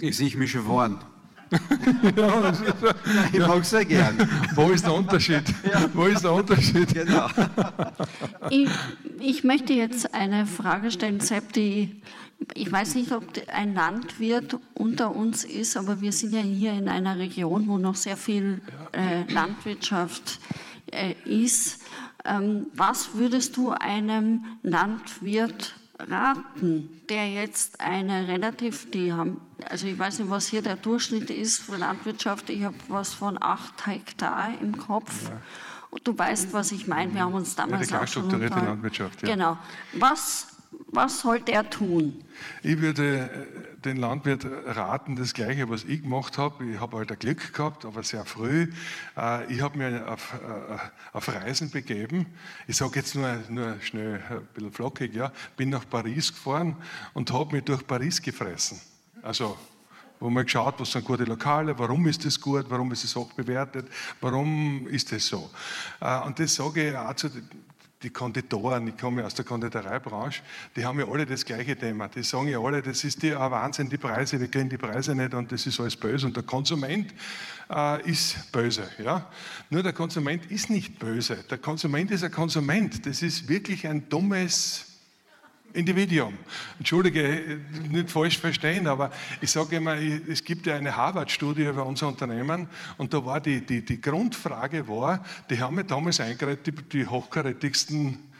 [0.00, 0.98] Ich sehe mich schon vorn
[2.16, 2.62] ja, ist,
[3.32, 3.46] ich ja.
[3.46, 4.28] mag es sehr gern.
[4.54, 5.42] Wo ist der Unterschied?
[5.70, 5.84] Ja.
[5.92, 6.94] Wo ist der Unterschied?
[6.94, 7.28] Genau.
[8.48, 8.70] Ich,
[9.20, 12.00] ich möchte jetzt eine Frage stellen, Sepp, die
[12.54, 16.88] ich weiß nicht, ob ein Landwirt unter uns ist, aber wir sind ja hier in
[16.88, 18.60] einer Region, wo noch sehr viel
[18.92, 20.40] äh, Landwirtschaft
[20.90, 21.81] äh, ist.
[22.24, 29.98] Ähm, was würdest du einem Landwirt raten, der jetzt eine relativ, die haben, also ich
[29.98, 34.50] weiß nicht, was hier der Durchschnitt ist für Landwirtschaft, ich habe was von acht Hektar
[34.60, 35.28] im Kopf.
[35.28, 35.40] Ja.
[35.90, 39.22] Und du weißt, was ich meine, wir haben uns damals ja, die auch schon Landwirtschaft,
[39.22, 39.34] ja.
[39.34, 39.58] Genau.
[39.92, 40.51] Was,
[40.92, 42.22] was sollte er tun?
[42.62, 46.64] Ich würde äh, den Landwirt raten, das Gleiche, was ich gemacht habe.
[46.66, 48.70] Ich habe halt ein Glück gehabt, aber sehr früh.
[49.16, 52.26] Äh, ich habe mich auf, äh, auf, Reisen begeben.
[52.66, 55.32] Ich sage jetzt nur, nur schnell, ein bisschen flockig, ja.
[55.56, 56.76] Bin nach Paris gefahren
[57.14, 58.78] und habe mich durch Paris gefressen.
[59.22, 59.56] Also
[60.20, 63.32] wo man geschaut, was sind gute Lokale, warum ist das gut, warum ist es auch
[63.32, 63.88] bewertet,
[64.20, 65.50] warum ist das so.
[66.24, 67.28] Und das sage ich auch zu
[68.02, 70.42] die Konditoren, ich komme aus der Konditoreibranche,
[70.76, 72.08] die haben ja alle das gleiche Thema.
[72.08, 75.34] Die sagen ja alle, das ist ja Wahnsinn, die Preise, wir kriegen die Preise nicht
[75.34, 76.26] und das ist alles böse.
[76.26, 77.12] Und der Konsument
[77.70, 78.88] äh, ist böse.
[79.02, 79.30] Ja?
[79.70, 81.36] Nur der Konsument ist nicht böse.
[81.50, 83.06] Der Konsument ist ein Konsument.
[83.06, 84.91] Das ist wirklich ein dummes
[85.74, 86.34] Individuum.
[86.78, 92.08] Entschuldige, nicht falsch verstehen, aber ich sage immer, es gibt ja eine Harvard-Studie über unser
[92.08, 96.72] Unternehmen und da war die, die, die Grundfrage war, die haben ja damals eingereicht, die,
[96.72, 98.31] die hochkarätigsten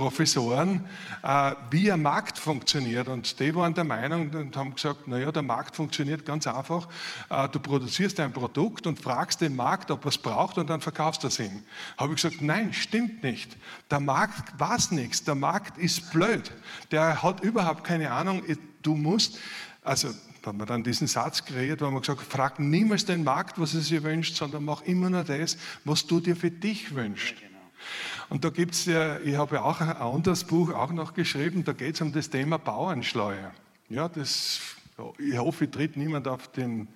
[0.00, 0.86] Professoren,
[1.22, 3.06] äh, wie ein Markt funktioniert.
[3.06, 6.88] Und die waren der Meinung und haben gesagt, naja, der Markt funktioniert ganz einfach.
[7.28, 10.80] Äh, du produzierst ein Produkt und fragst den Markt, ob er es braucht und dann
[10.80, 11.64] verkaufst du es ihm.
[11.98, 13.58] Habe ich gesagt, nein, stimmt nicht.
[13.90, 15.24] Der Markt weiß nichts.
[15.24, 16.50] Der Markt ist blöd.
[16.90, 18.42] Der hat überhaupt keine Ahnung.
[18.80, 19.38] Du musst,
[19.84, 20.08] also
[20.40, 23.74] da haben wir dann diesen Satz kreiert, wo man gesagt frag niemals den Markt, was
[23.74, 27.34] er sich wünscht, sondern mach immer nur das, was du dir für dich wünschst.
[28.30, 31.64] Und da gibt es ja, ich habe ja auch ein anderes Buch auch noch geschrieben,
[31.64, 33.50] da geht es um das Thema Bauernschleue.
[33.88, 34.60] Ja, das,
[35.18, 36.86] ich hoffe, tritt niemand auf, den,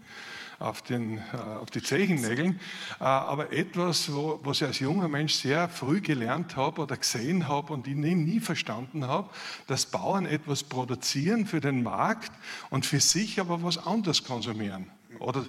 [0.60, 2.60] auf, den, äh, auf die Zechennägeln,
[3.00, 7.48] äh, aber etwas, wo, was ich als junger Mensch sehr früh gelernt habe oder gesehen
[7.48, 9.28] habe und ich nie, nie verstanden habe,
[9.66, 12.30] dass Bauern etwas produzieren für den Markt
[12.70, 14.86] und für sich aber was anderes konsumieren.
[15.18, 15.44] Oder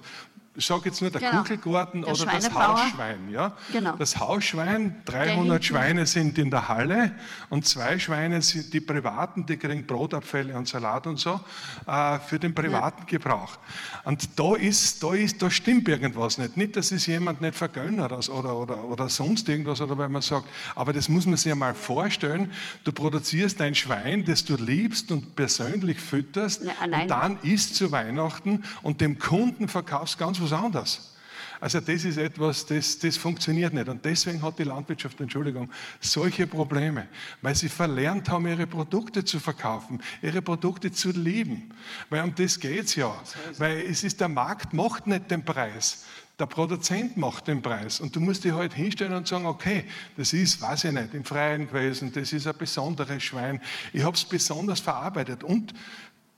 [0.56, 1.42] ich sage jetzt nur der genau.
[1.42, 3.28] Kugelgarten der oder das Hausschwein.
[3.30, 3.52] Ja?
[3.72, 3.96] Genau.
[3.96, 7.12] Das Hausschwein, 300 Schweine sind in der Halle
[7.50, 11.40] und zwei Schweine sind die privaten, die kriegen Brotabfälle und Salat und so
[11.86, 13.18] äh, für den privaten ja.
[13.18, 13.58] Gebrauch.
[14.04, 16.56] Und da ist, da ist, da stimmt irgendwas nicht.
[16.56, 20.22] Nicht, dass es jemand nicht vergönnt hat oder, oder, oder sonst irgendwas, oder weil man
[20.22, 22.50] sagt, aber das muss man sich ja mal vorstellen.
[22.84, 27.92] Du produzierst ein Schwein, das du liebst und persönlich fütterst ja, und dann isst zu
[27.92, 31.12] Weihnachten und dem Kunden verkaufst ganz was was anderes.
[31.60, 33.88] Also das ist etwas, das, das funktioniert nicht.
[33.88, 37.08] Und deswegen hat die Landwirtschaft, Entschuldigung, solche Probleme,
[37.40, 41.70] weil sie verlernt haben, ihre Produkte zu verkaufen, ihre Produkte zu lieben.
[42.10, 43.14] Weil um das geht es ja.
[43.58, 46.04] Weil es ist, der Markt macht nicht den Preis.
[46.38, 49.84] Der Produzent macht den Preis und du musst dich halt hinstellen und sagen, okay,
[50.18, 53.58] das ist, weiß ich nicht, im Freien gewesen, das ist ein besonderes Schwein.
[53.94, 55.72] Ich habe es besonders verarbeitet und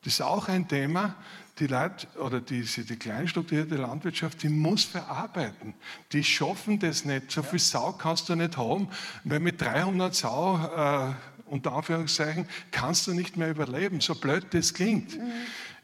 [0.04, 1.16] das ist auch ein Thema,
[1.58, 5.74] die Leute oder diese, die kleinstrukturierte Landwirtschaft, die muss verarbeiten.
[6.12, 7.30] Die schaffen das nicht.
[7.30, 8.88] So viel Sau kannst du nicht haben,
[9.24, 11.14] weil mit 300 Sau, äh,
[11.46, 15.16] unter Anführungszeichen, kannst du nicht mehr überleben, so blöd das klingt.
[15.16, 15.32] Mhm.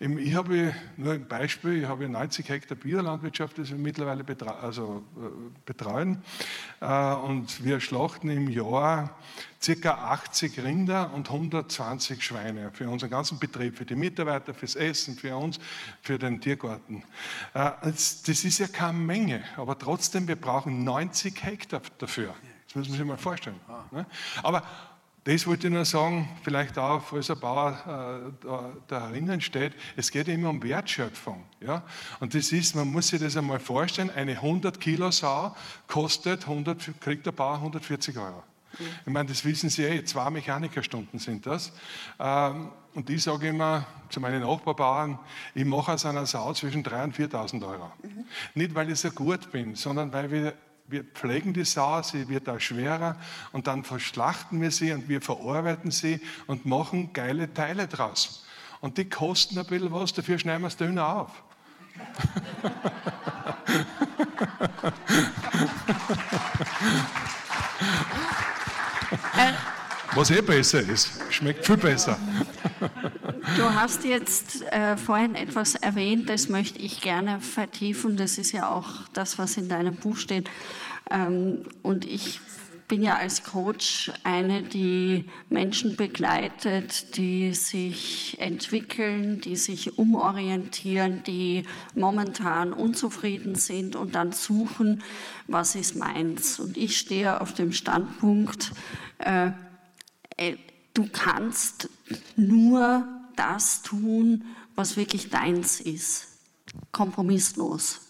[0.07, 5.03] Ich habe nur ein Beispiel, ich habe 90 Hektar Biolandwirtschaft, das wir mittlerweile betra also,
[5.17, 5.31] äh,
[5.65, 6.23] betreuen.
[6.81, 9.19] Äh, und wir schlachten im Jahr
[9.65, 9.91] ca.
[9.91, 15.35] 80 Rinder und 120 Schweine für unseren ganzen Betrieb, für die Mitarbeiter, fürs Essen, für
[15.35, 15.59] uns,
[16.03, 17.03] für den Tiergarten.
[17.55, 22.35] Äh, das ist ja keine Menge, aber trotzdem, wir brauchen 90 Hektar dafür.
[22.67, 23.59] Das müssen Sie sich mal vorstellen.
[23.91, 24.05] Ne?
[24.43, 24.65] Aber
[25.25, 29.73] das wollte ich nur sagen, vielleicht auch, falls ein Bauer äh, da, da drinnen steht,
[29.97, 31.45] es geht immer um Wertschöpfung.
[31.61, 31.83] Ja?
[32.21, 35.57] Und das ist, man muss sich das einmal vorstellen, eine 100 Kilo Sau
[35.87, 38.43] kostet 100, kriegt der Bauer 140 Euro.
[39.07, 41.73] Ich meine, das wissen Sie eh, zwei Mechanikerstunden sind das.
[42.19, 45.19] Ähm, und ich sage immer zu meinen Nachbarbauern,
[45.55, 47.93] ich mache aus einer Sau zwischen 3.000 und 4.000 Euro.
[48.03, 48.25] Mhm.
[48.55, 50.55] Nicht, weil ich so gut bin, sondern weil wir
[50.87, 53.17] wir pflegen die Sau, sie wird auch schwerer
[53.53, 58.45] und dann verschlachten wir sie und wir verarbeiten sie und machen geile Teile draus.
[58.81, 61.43] Und die kosten ein bisschen was, dafür schneiden wir es dünner auf.
[70.15, 71.11] Was eh besser ist.
[71.31, 72.19] Schmeckt viel besser.
[73.57, 78.17] Du hast jetzt äh, vorhin etwas erwähnt, das möchte ich gerne vertiefen.
[78.17, 80.51] Das ist ja auch das, was in deinem Buch steht.
[81.11, 82.41] Ähm, und ich
[82.89, 91.65] bin ja als Coach eine, die Menschen begleitet, die sich entwickeln, die sich umorientieren, die
[91.95, 95.03] momentan unzufrieden sind und dann suchen,
[95.47, 96.61] was ist meins.
[96.61, 98.73] Und ich stehe auf dem Standpunkt,
[99.19, 99.51] äh,
[100.95, 101.89] du kannst
[102.37, 104.45] nur das tun,
[104.75, 106.29] was wirklich deins ist,
[106.93, 108.01] kompromisslos.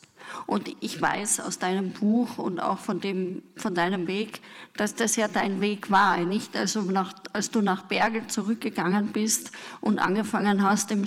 [0.47, 4.41] Und ich weiß aus deinem Buch und auch von, dem, von deinem Weg,
[4.77, 6.19] dass das ja dein Weg war.
[6.19, 6.57] Nicht?
[6.57, 11.05] Also nach, als du nach Bergel zurückgegangen bist und angefangen hast, im,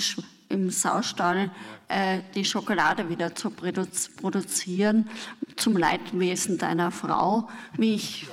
[0.50, 1.52] im Saustall
[1.88, 5.10] äh, die Schokolade wieder zu produzieren,
[5.56, 8.28] zum Leidwesen deiner Frau, wie ich.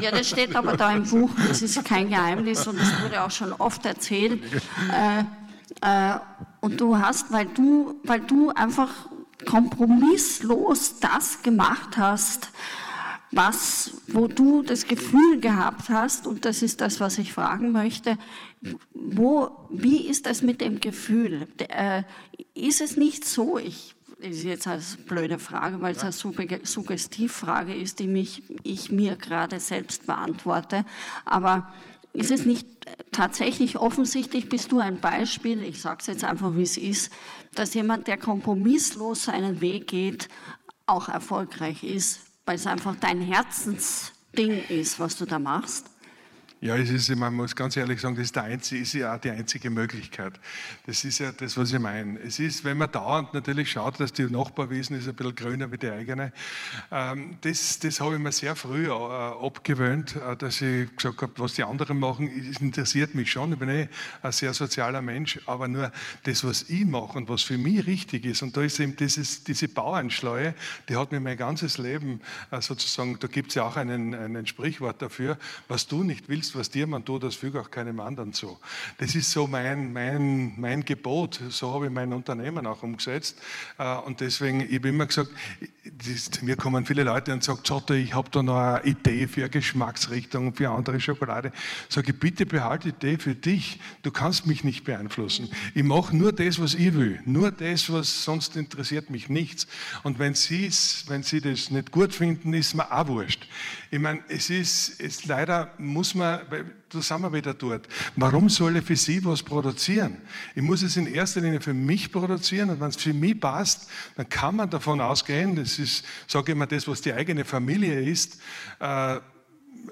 [0.00, 3.30] Ja, das steht aber da im Buch, das ist kein Geheimnis und das wurde auch
[3.30, 4.42] schon oft erzählt.
[4.92, 5.24] Äh,
[5.80, 6.18] äh,
[6.60, 8.90] und du hast, weil du, weil du einfach
[9.44, 12.50] kompromisslos das gemacht hast,
[13.32, 18.18] was, wo du das Gefühl gehabt hast, und das ist das, was ich fragen möchte,
[18.92, 21.48] wo, wie ist das mit dem Gefühl?
[21.56, 22.02] Äh,
[22.54, 27.98] ist es nicht so, ich, ist jetzt eine blöde Frage, weil es eine Suggestivfrage ist,
[27.98, 30.84] die mich, ich mir gerade selbst beantworte,
[31.24, 31.72] aber
[32.12, 32.66] ist es nicht
[33.10, 37.10] tatsächlich offensichtlich, bist du ein Beispiel, ich sage es jetzt einfach, wie es ist,
[37.54, 40.28] dass jemand, der kompromisslos seinen Weg geht,
[40.84, 45.86] auch erfolgreich ist, weil es einfach dein Herzensding ist, was du da machst?
[46.62, 49.18] Ja, es ist, man muss ganz ehrlich sagen, das ist, der einzige, ist ja auch
[49.18, 50.34] die einzige Möglichkeit.
[50.86, 52.20] Das ist ja das, was ich meine.
[52.20, 55.78] Es ist, wenn man dauernd natürlich schaut, dass die Nachbarwiesen ist ein bisschen grüner wie
[55.78, 56.32] die eigene,
[56.92, 61.32] ähm, das, das habe ich mir sehr früh äh, abgewöhnt, äh, dass ich gesagt habe,
[61.38, 62.28] was die anderen machen,
[62.60, 63.54] interessiert mich schon.
[63.54, 63.88] Ich bin eh
[64.22, 65.90] ein sehr sozialer Mensch, aber nur
[66.22, 69.42] das, was ich mache und was für mich richtig ist, und da ist eben dieses,
[69.42, 70.54] diese Bauernschleue,
[70.88, 72.20] die hat mir mein ganzes Leben
[72.52, 76.51] äh, sozusagen, da gibt es ja auch einen, einen Sprichwort dafür, was du nicht willst,
[76.54, 78.58] was dir man tut, das füge auch keinem anderen zu.
[78.98, 81.40] Das ist so mein, mein, mein Gebot.
[81.50, 83.38] So habe ich mein Unternehmen auch umgesetzt.
[83.78, 85.30] Äh, und deswegen, ich habe immer gesagt,
[85.84, 89.42] das, mir kommen viele Leute und sagen, Zotter, ich habe da noch eine Idee für
[89.42, 91.52] eine Geschmacksrichtung, für andere Schokolade.
[91.88, 93.80] Sage ich, bitte behalte die Idee für dich.
[94.02, 95.50] Du kannst mich nicht beeinflussen.
[95.74, 97.20] Ich mache nur das, was ich will.
[97.24, 99.66] Nur das, was sonst interessiert mich nichts.
[100.02, 100.34] Und wenn
[101.08, 103.46] wenn Sie das nicht gut finden, ist mir auch wurscht.
[103.92, 106.40] Ich meine, es ist, es leider muss man,
[106.88, 107.86] da sind wir wieder dort.
[108.16, 110.16] Warum soll ich für Sie was produzieren?
[110.54, 113.90] Ich muss es in erster Linie für mich produzieren und wenn es für mich passt,
[114.16, 118.00] dann kann man davon ausgehen, das ist, sage ich mal, das, was die eigene Familie
[118.00, 118.40] ist,
[118.80, 119.20] äh,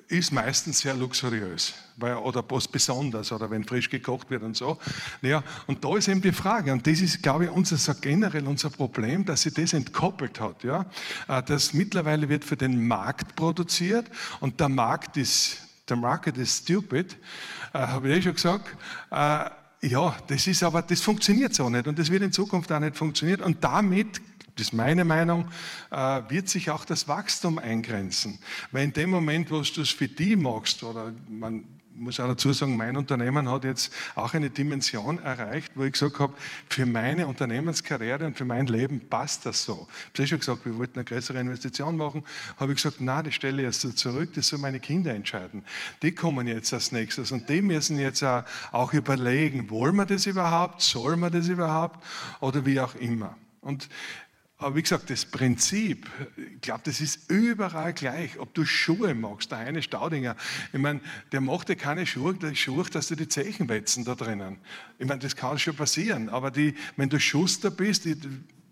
[0.08, 4.78] ist meistens sehr luxuriös weil, oder was Besonderes oder wenn frisch gekocht wird und so.
[5.22, 8.46] Ja, und da ist eben die Frage, und das ist, glaube ich, unser, so generell
[8.46, 10.64] unser Problem, dass sie das entkoppelt hat.
[10.64, 10.86] Ja?
[11.28, 14.06] Äh, das mittlerweile wird für den Markt produziert
[14.40, 17.16] und der Markt ist, der Market ist stupid,
[17.72, 18.76] äh, habe ich eh schon gesagt.
[19.10, 19.50] Äh,
[19.82, 22.96] ja, das ist aber, das funktioniert so nicht und das wird in Zukunft auch nicht
[22.96, 24.20] funktionieren und damit
[24.60, 25.48] das ist meine Meinung,
[25.90, 28.38] äh, wird sich auch das Wachstum eingrenzen.
[28.72, 32.52] Weil in dem Moment, wo du es für die machst, oder man, muss auch dazu
[32.52, 36.34] sagen, mein Unternehmen hat jetzt auch eine Dimension erreicht, wo ich gesagt habe,
[36.68, 39.88] für meine Unternehmenskarriere und für mein Leben passt das so.
[40.12, 42.22] Ich habe schon gesagt, wir wollten eine größere Investition machen,
[42.58, 45.64] habe ich gesagt, na, das stelle ich jetzt zurück, das sollen meine Kinder entscheiden.
[46.02, 50.82] Die kommen jetzt als nächstes und die müssen jetzt auch überlegen, wollen wir das überhaupt,
[50.82, 52.04] soll man das überhaupt
[52.40, 53.36] oder wie auch immer.
[53.62, 53.88] Und
[54.60, 58.38] aber wie gesagt, das Prinzip, ich glaube, das ist überall gleich.
[58.38, 60.36] Ob du Schuhe machst, der eine Staudinger,
[60.72, 61.00] ich meine,
[61.32, 64.58] der macht ja keine Schuhe, Schuhe, dass du die Zechen wetzen da drinnen.
[64.98, 68.16] Ich meine, das kann schon passieren, aber die, wenn du Schuster bist, die,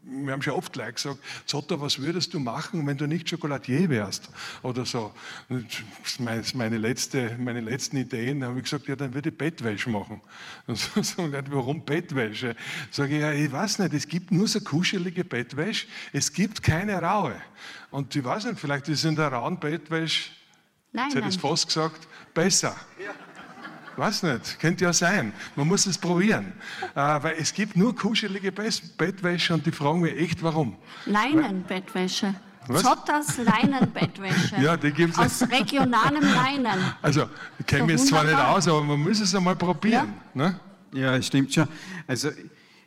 [0.02, 3.88] wir haben schon oft gleich gesagt, Zotter, was würdest du machen, wenn du nicht Schokoladier
[3.88, 4.30] wärst?
[4.62, 5.12] Oder so.
[6.18, 10.20] Meine, letzte, meine letzten Ideen habe ich gesagt, ja, dann würde ich Bettwäsche machen.
[10.66, 12.56] Und so sagen Leute, warum Bettwäsche?
[12.90, 17.00] Sage ich, ja, ich weiß nicht, es gibt nur so kuschelige Bettwäsche, es gibt keine
[17.02, 17.36] raue.
[17.90, 20.30] Und ich weiß nicht, vielleicht ist in der rauen Bettwäsche,
[20.92, 22.74] Nein, jetzt hätte ich es fast gesagt, besser.
[23.02, 23.12] Ja.
[23.98, 25.32] Weiß nicht, könnte ja sein.
[25.56, 26.52] Man muss es probieren.
[26.94, 30.76] Äh, weil es gibt nur kuschelige Bettwäsche und die fragen mich echt, warum.
[31.06, 32.32] Leinenbettwäsche.
[32.72, 34.56] Zotters Leinenbettwäsche.
[34.60, 35.18] ja, die gibt's.
[35.18, 36.78] Aus regionalem Leinen.
[37.02, 40.14] Also, ich kenne mich jetzt zwar nicht aus, aber man muss es einmal probieren.
[40.32, 40.60] Ja, ne?
[40.92, 41.66] ja stimmt schon.
[42.06, 42.30] Also,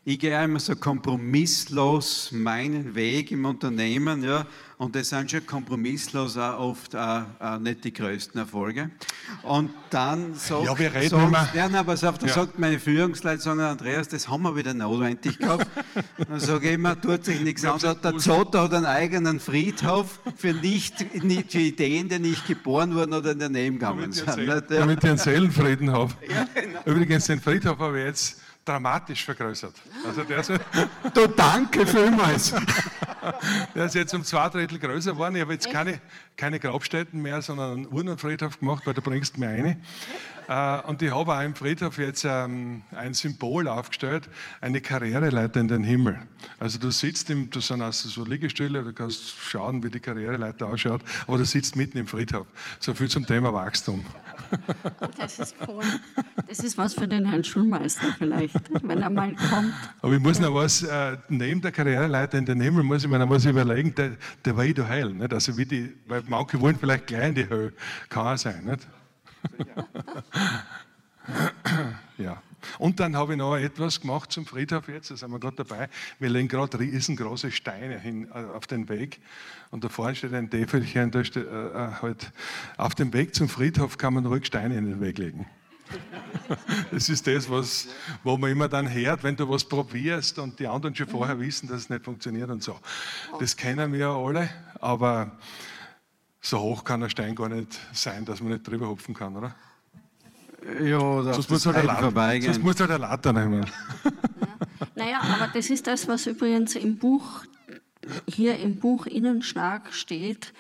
[0.04, 4.48] ich gehe immer so kompromisslos meinen Weg im Unternehmen, ja,
[4.80, 8.90] und das sind schon kompromisslos auch oft auch, auch nicht die größten Erfolge.
[9.44, 11.50] Und dann sagt, ja, wir reden sagt, immer.
[11.54, 12.34] Ja, nein, pass auf, da ja.
[12.34, 15.68] sagt meine Führungsleitung, Andreas, das haben wir wieder notwendig gehabt.
[16.28, 17.80] dann sage ich immer, tut sich nichts an.
[17.80, 23.14] Der Zotter hat einen eigenen Friedhof für, nicht, nicht, für Ideen, die nicht geboren wurden
[23.14, 24.28] oder daneben gegangen sind.
[24.28, 26.12] Damit ich einen Seelenfrieden habe.
[26.28, 26.80] Ja, genau.
[26.86, 29.74] Übrigens, den Friedhof habe ich jetzt dramatisch vergrößert.
[30.06, 30.52] Also der ist,
[31.14, 32.54] du danke vielmals.
[33.76, 35.36] der ist jetzt um zwei Drittel größer geworden.
[35.36, 36.00] Ich habe jetzt keine,
[36.38, 39.78] keine Grabstätten mehr, sondern einen Urnenfriedhof gemacht, weil du bringst mir eine.
[40.48, 45.68] Äh, und ich habe auch im Friedhof jetzt ähm, ein Symbol aufgestellt, eine Karriereleiter in
[45.68, 46.20] den Himmel.
[46.60, 50.68] Also du sitzt, im, das sind also so Liegestühle, du kannst schauen, wie die Karriereleiter
[50.68, 52.48] ausschaut, aber du sitzt mitten im Friedhof.
[52.80, 54.06] So viel zum Thema Wachstum.
[55.18, 55.84] Das ist cool.
[56.48, 59.74] Das ist was für den Herrn Schulmeister vielleicht, wenn er mal kommt.
[60.02, 63.20] Aber ich muss noch was, äh, neben der Karriereleiter in den Himmel, muss ich mir
[63.20, 64.12] noch was überlegen, der,
[64.44, 65.14] der Way to Hell.
[65.14, 65.34] Nicht?
[65.34, 67.74] Also wie die, weil manche wollen vielleicht gleich in die Höhe,
[68.10, 68.66] kann auch sein.
[68.66, 68.88] Nicht?
[72.18, 72.42] ja.
[72.80, 75.90] Und dann habe ich noch etwas gemacht zum Friedhof jetzt, da sind wir gerade dabei.
[76.20, 79.20] Wir legen gerade riesengroße Steine hin äh, auf den Weg.
[79.72, 82.32] Und da vorne steht ein Täfelchen, da steht, äh, äh, halt,
[82.78, 85.46] auf dem Weg zum Friedhof kann man ruhig Steine in den Weg legen.
[86.92, 87.88] Das ist das, was,
[88.24, 91.68] wo man immer dann hört, wenn du was probierst und die anderen schon vorher wissen,
[91.68, 92.80] dass es nicht funktioniert und so.
[93.40, 95.38] Das kennen wir ja alle, aber
[96.42, 99.56] so hoch kann ein Stein gar nicht sein, dass man nicht drüber hupfen kann, oder?
[100.84, 102.54] Ja, das muss halt vorbeigehen.
[102.54, 103.64] Sonst muss halt eine Latte nehmen.
[103.64, 104.12] Ja.
[104.96, 107.44] Naja, aber das ist das, was übrigens im Buch,
[108.28, 110.54] hier im Buch innen stark steht.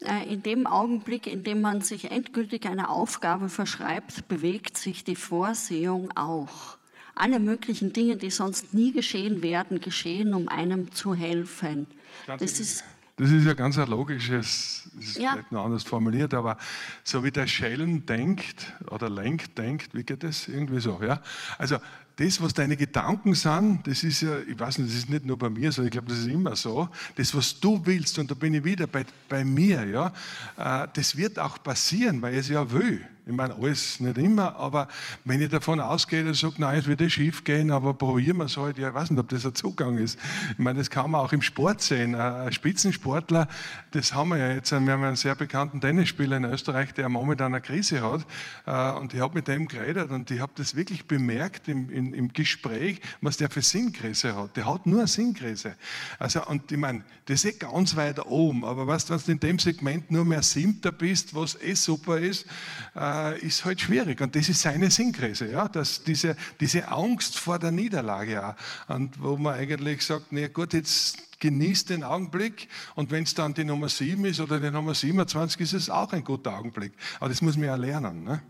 [0.00, 5.16] Äh, in dem Augenblick, in dem man sich endgültig eine Aufgabe verschreibt, bewegt sich die
[5.16, 6.78] Vorsehung auch.
[7.14, 11.86] Alle möglichen Dinge, die sonst nie geschehen werden, geschehen, um einem zu helfen.
[12.26, 12.84] Das ist
[13.16, 15.32] das ist ja ganz ein logisches, das ist ja.
[15.32, 16.58] vielleicht noch anders formuliert, aber
[17.02, 20.48] so wie der Schellen denkt oder lenkt, denkt, wie geht das?
[20.48, 21.22] Irgendwie so, ja?
[21.56, 21.78] Also
[22.16, 25.38] das, was deine Gedanken sind, das ist ja, ich weiß nicht, das ist nicht nur
[25.38, 26.88] bei mir so, ich glaube, das ist immer so.
[27.14, 30.12] Das, was du willst, und da bin ich wieder bei, bei mir, ja,
[30.56, 33.06] äh, das wird auch passieren, weil ich es ja will.
[33.28, 34.86] Ich meine, alles nicht immer, aber
[35.24, 38.36] wenn ich davon ausgehe, dass ich sage, nein, es wird eh schief gehen, aber probieren
[38.36, 40.16] wir es halt, ja, ich weiß nicht, ob das ein Zugang ist.
[40.52, 42.14] Ich meine, das kann man auch im Sport sehen.
[42.14, 43.48] Ein Spitzensportler,
[43.90, 47.52] das haben wir ja jetzt, wir haben einen sehr bekannten Tennisspieler in Österreich, der momentan
[47.52, 48.24] eine Krise hat,
[48.64, 52.14] äh, und ich habe mit dem geredet und ich habe das wirklich bemerkt im, im,
[52.14, 54.56] im Gespräch, was der für Sinnkrise hat.
[54.56, 55.74] Der hat nur eine Sinnkrise.
[56.20, 59.40] Also, und ich meine, das ist eh ganz weit oben, aber weißt, wenn du in
[59.40, 62.46] dem Segment nur mehr Siebter bist, was eh super ist,
[62.94, 64.20] äh, äh, ist halt schwierig.
[64.20, 68.54] Und das ist seine Sinnkrise, ja, dass diese, diese Angst vor der Niederlage auch.
[68.94, 73.52] Und wo man eigentlich sagt, na gut, jetzt genießt den Augenblick und wenn es dann
[73.52, 76.92] die Nummer 7 ist oder die Nummer 27, ist es auch ein guter Augenblick.
[77.20, 78.24] Aber das muss man ja lernen.
[78.24, 78.42] Ne?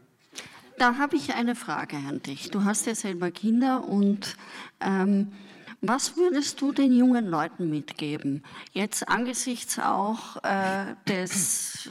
[0.78, 2.50] Da habe ich eine Frage an dich.
[2.50, 4.36] Du hast ja selber Kinder und
[4.80, 5.32] ähm,
[5.80, 8.42] was würdest du den jungen Leuten mitgeben?
[8.72, 11.90] Jetzt angesichts auch äh, des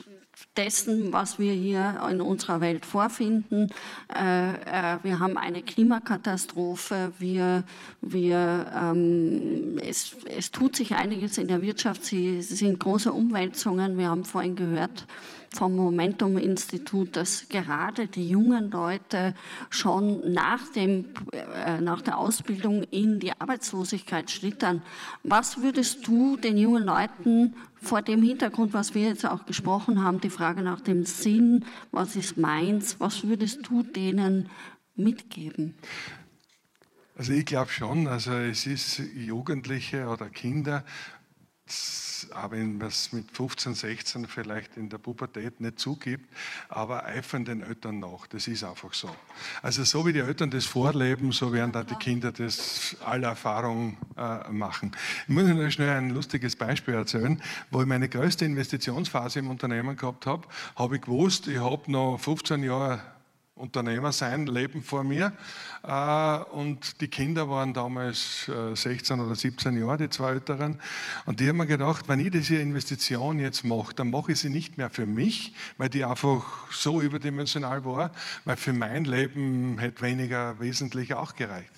[0.58, 3.70] dessen, was wir hier in unserer Welt vorfinden.
[4.14, 7.64] Äh, äh, wir haben eine Klimakatastrophe, wir,
[8.02, 13.98] wir, ähm, es, es tut sich einiges in der Wirtschaft, sie, es sind große Umwälzungen.
[13.98, 15.06] Wir haben vorhin gehört,
[15.56, 19.34] vom Momentum-Institut, dass gerade die jungen Leute
[19.70, 24.82] schon nach, dem, äh, nach der Ausbildung in die Arbeitslosigkeit schlittern.
[25.24, 30.20] Was würdest du den jungen Leuten vor dem Hintergrund, was wir jetzt auch gesprochen haben,
[30.20, 34.50] die Frage nach dem Sinn, was ist meins, was würdest du denen
[34.96, 35.76] mitgeben?
[37.18, 40.84] Also ich glaube schon, also es ist Jugendliche oder Kinder,
[42.34, 46.26] auch wenn man es mit 15, 16 vielleicht in der Pubertät nicht zugibt,
[46.70, 48.28] aber eifern den Eltern nach.
[48.28, 49.10] Das ist einfach so.
[49.62, 53.98] Also so wie die Eltern das vorleben, so werden da die Kinder das aller Erfahrung
[54.18, 54.96] äh, machen.
[55.28, 57.42] Ich muss Ihnen schnell ein lustiges Beispiel erzählen,
[57.72, 62.18] wo ich meine größte Investitionsphase im Unternehmen gehabt habe, habe ich gewusst, ich habe noch
[62.18, 63.02] 15 Jahre
[63.56, 65.32] Unternehmer sein Leben vor mir.
[65.82, 70.82] Äh, und die Kinder waren damals 16 äh, oder 17 Jahre, die zwei Älteren.
[71.26, 74.50] Und die haben mir gedacht, wenn ich diese Investition jetzt mache, dann mache ich sie
[74.50, 78.12] nicht mehr für mich, weil die einfach so überdimensional war,
[78.44, 81.72] weil für mein Leben hätte weniger wesentlich auch gereicht.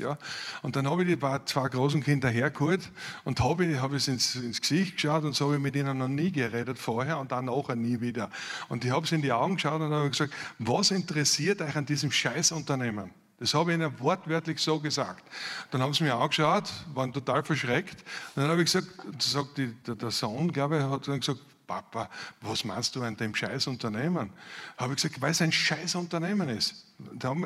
[0.64, 2.90] Und dann habe ich die zwei großen Kinder hergeholt
[3.24, 6.32] und habe, habe es ins, Gesicht geschaut und so habe ich mit ihnen noch nie
[6.32, 8.32] geredet vorher und dann nachher nie wieder.
[8.68, 11.86] Und ich habe sie in die Augen geschaut und habe gesagt, was interessiert euch an
[11.86, 13.12] diesem Scheißunternehmen.
[13.40, 15.24] Das habe ich ihnen wortwörtlich so gesagt.
[15.70, 18.04] Dann haben sie mir angeschaut, waren total verschreckt.
[18.36, 18.88] Und dann habe ich gesagt,
[19.22, 22.10] sagt die, der, der Sohn, glaube ich, hat dann gesagt, Papa,
[22.42, 24.32] was meinst du an dem Scheißunternehmen?
[24.78, 26.87] Habe ich gesagt, weil es ein Scheißunternehmen ist.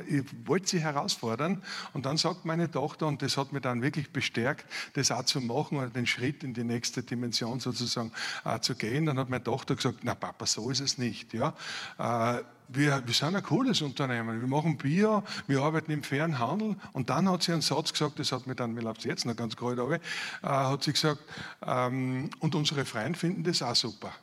[0.08, 1.62] Ich wollte sie herausfordern
[1.94, 5.42] und dann sagt meine Tochter, und das hat mich dann wirklich bestärkt, das auch zu
[5.42, 8.14] machen und den Schritt in die nächste Dimension sozusagen
[8.46, 9.06] äh, zu gehen.
[9.06, 11.34] Dann hat meine Tochter gesagt, na Papa, so ist es nicht.
[11.34, 11.54] Ja?
[11.98, 12.44] Äh,
[12.74, 16.78] wir, wir sind ein cooles Unternehmen, wir machen Bio, wir arbeiten im fairen Handel.
[16.94, 19.36] Und dann hat sie einen Satz gesagt, das hat mir dann, mir läuft jetzt noch
[19.36, 20.00] ganz kalt aber, äh,
[20.42, 21.20] hat sie gesagt,
[21.66, 24.14] ähm, und unsere Freunde finden das auch super.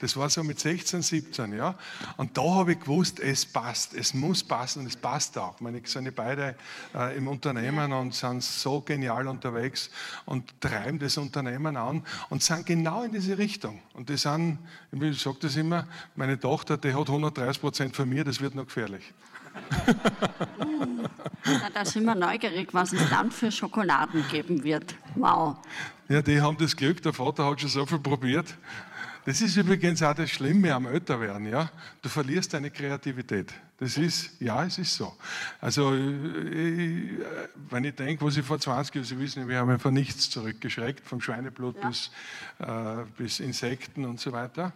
[0.00, 1.74] Das war so mit 16, 17, ja.
[2.16, 5.60] Und da habe ich gewusst, es passt, es muss passen und es passt auch.
[5.60, 6.56] Meine, sind beide
[6.94, 9.90] äh, im Unternehmen und sind so genial unterwegs
[10.26, 13.80] und treiben das Unternehmen an und sind genau in diese Richtung.
[13.94, 14.58] Und die sind,
[14.92, 18.66] ich sage das immer, meine Tochter, die hat 130 Prozent von mir, das wird noch
[18.66, 19.12] gefährlich.
[21.44, 24.94] Na, da sind wir neugierig, was es dann für Schokoladen geben wird.
[25.14, 25.56] Wow.
[26.08, 28.54] Ja, die haben das Glück, der Vater hat schon so viel probiert.
[29.24, 31.46] Das ist übrigens auch das Schlimme am Älterwerden.
[31.46, 31.70] Ja?
[32.02, 33.52] Du verlierst deine Kreativität.
[33.78, 35.16] Das ist, ja, es ist so.
[35.60, 37.10] Also, ich,
[37.70, 41.06] wenn ich denke, was ich vor 20 Jahren, Sie wissen, wir haben einfach nichts zurückgeschreckt,
[41.06, 41.88] vom Schweineblut ja.
[41.88, 42.10] bis,
[42.58, 44.72] äh, bis Insekten und so weiter.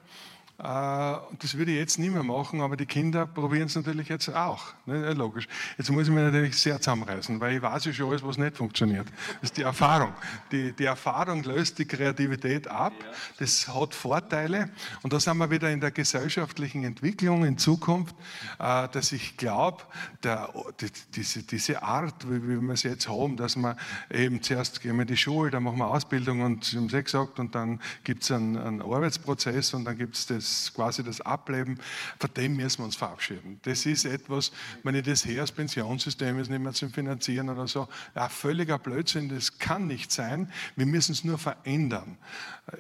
[0.57, 4.09] Äh, und das würde ich jetzt nicht mehr machen, aber die Kinder probieren es natürlich
[4.09, 4.63] jetzt auch.
[4.87, 5.13] Ne?
[5.13, 5.49] Logisch.
[5.77, 8.57] Jetzt muss ich mich natürlich sehr zusammenreißen, weil ich weiß ja schon alles, was nicht
[8.57, 9.09] funktioniert.
[9.41, 10.13] Das ist die Erfahrung.
[10.53, 12.93] Die, die Erfahrung löst die Kreativität ab.
[13.39, 14.71] Das hat Vorteile.
[15.03, 18.15] Und da sind wir wieder in der gesellschaftlichen Entwicklung in Zukunft,
[18.61, 19.83] äh, dass ich glaube,
[20.23, 20.87] die,
[21.17, 23.77] diese, diese Art, wie, wie wir es jetzt haben, dass wir
[24.09, 27.41] eben zuerst gehen wir in die Schule, dann machen wir Ausbildung und es ja gesagt,
[27.41, 31.21] und dann gibt es einen, einen Arbeitsprozess und dann gibt es das das, quasi das
[31.21, 31.79] Ableben,
[32.19, 33.61] von dem müssen wir uns verabschieden.
[33.63, 37.67] Das ist etwas, wenn ich das her, das Pensionssystem ist nicht mehr zu finanzieren oder
[37.67, 40.51] so, ja, völliger Blödsinn, das kann nicht sein.
[40.77, 42.19] Wir müssen es nur verändern.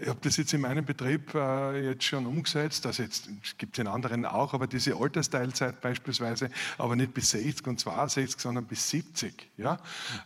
[0.00, 3.80] Ich habe das jetzt in meinem Betrieb äh, jetzt schon umgesetzt, das jetzt gibt es
[3.80, 8.88] in anderen auch, aber diese Altersteilzeit beispielsweise, aber nicht bis 60 und 62, sondern bis
[8.90, 9.50] 70.
[9.56, 9.78] Ja?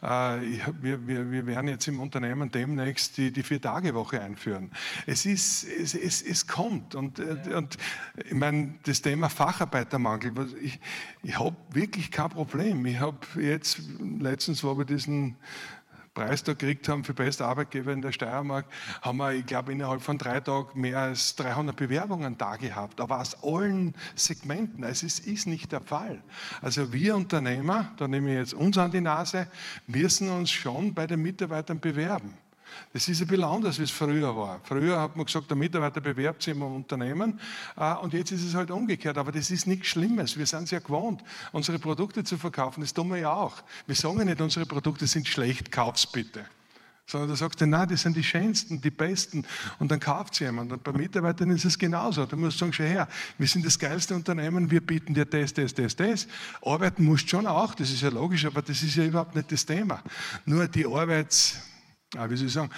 [0.03, 4.70] Äh, ich, wir, wir, wir werden jetzt im Unternehmen demnächst die, die Vier-Tage-Woche einführen.
[5.07, 7.76] Es, ist, es, es, es kommt und äh, und
[8.24, 10.81] ich meine, das Thema Facharbeitermangel, ich,
[11.22, 12.85] ich habe wirklich kein Problem.
[12.87, 15.37] Ich habe jetzt, letztens, wo wir diesen
[16.18, 18.66] Preis da gekriegt haben für beste Arbeitgeber in der Steiermark,
[19.03, 23.20] haben wir, ich glaube, innerhalb von drei Tagen mehr als 300 Bewerbungen da gehabt, aber
[23.20, 24.83] aus allen Segmenten.
[24.83, 26.20] Also es ist nicht der Fall.
[26.61, 29.47] Also wir Unternehmer, da nehme ich jetzt uns an die Nase,
[29.87, 32.35] müssen uns schon bei den Mitarbeitern bewerben.
[32.93, 34.61] Das ist ein bisschen anders, wie es früher war.
[34.64, 37.39] Früher hat man gesagt, der Mitarbeiter bewerbt sich im Unternehmen
[37.77, 39.19] äh, und jetzt ist es halt umgekehrt.
[39.19, 40.37] Aber das ist nichts Schlimmes.
[40.37, 42.81] Wir sind es ja gewohnt, unsere Produkte zu verkaufen.
[42.81, 43.62] Das tun wir ja auch.
[43.87, 46.45] Wir sagen ja nicht, unsere Produkte sind schlecht, kauf's bitte.
[47.09, 49.47] Sondern da sagst du, nein, das sind die schönsten, die besten.
[49.79, 50.71] Und dann kauft sie jemand.
[50.71, 52.27] Und bei Mitarbeitern ist es genauso.
[52.27, 53.09] Du musst sagen, schau her,
[53.39, 56.29] wir sind das geilste Unternehmen, wir bieten dir das, das, das, das.
[56.61, 59.51] Arbeiten musst du schon auch, das ist ja logisch, aber das ist ja überhaupt nicht
[59.51, 60.03] das Thema.
[60.45, 61.57] Nur die Arbeits,
[62.15, 62.71] wie soll ich sagen,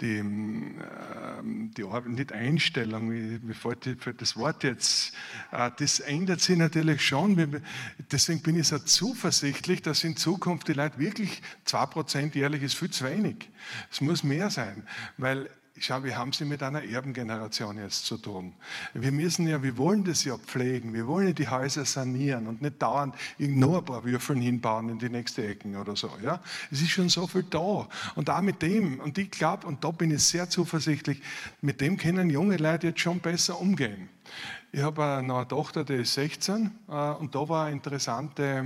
[0.00, 5.14] die, ähm, die Arbeit, nicht Einstellung, mir fällt das Wort jetzt,
[5.52, 7.62] äh, das ändert sich natürlich schon.
[8.10, 12.90] Deswegen bin ich so zuversichtlich, dass in Zukunft die Leute wirklich 2% jährlich ist viel
[12.90, 13.50] zu wenig.
[13.90, 18.54] Es muss mehr sein, weil Schau, wir haben sie mit einer Erbengeneration jetzt zu tun.
[18.94, 22.80] Wir müssen ja, wir wollen das ja pflegen, wir wollen die Häuser sanieren und nicht
[22.80, 26.10] dauernd nur ein paar Würfeln hinbauen in die nächste Ecken oder so.
[26.22, 26.40] Ja?
[26.70, 27.88] Es ist schon so viel da.
[28.14, 31.20] Und auch mit dem, und ich glaube, und da bin ich sehr zuversichtlich,
[31.60, 34.08] mit dem können junge Leute jetzt schon besser umgehen.
[34.76, 38.64] Ich habe noch eine Tochter, die ist 16 äh, und da war interessant, äh,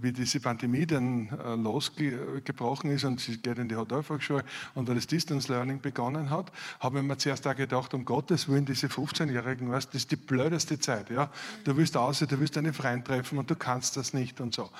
[0.00, 4.42] wie diese Pandemie dann äh, losgebrochen ist und sie geht in die Hotelfachschule
[4.74, 6.50] und weil das Distance Learning begonnen hat,
[6.80, 10.76] habe ich mir zuerst auch gedacht, um Gottes Willen, diese 15-Jährigen, das ist die blödeste
[10.80, 11.08] Zeit.
[11.08, 11.30] Ja?
[11.62, 14.70] Du willst aus, du willst deine Freien treffen und du kannst das nicht und so.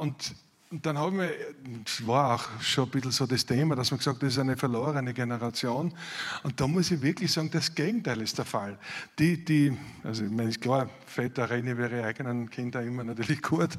[0.00, 0.34] Und
[0.82, 1.30] dann haben wir,
[1.84, 4.56] es war auch schon ein bisschen so das Thema, dass man gesagt das ist eine
[4.56, 5.92] verlorene Generation.
[6.42, 8.78] Und da muss ich wirklich sagen, das Gegenteil ist der Fall.
[9.18, 13.42] Die, die, also ich meine, ist klar, Väter reden über ihre eigenen Kinder immer natürlich
[13.42, 13.70] gut,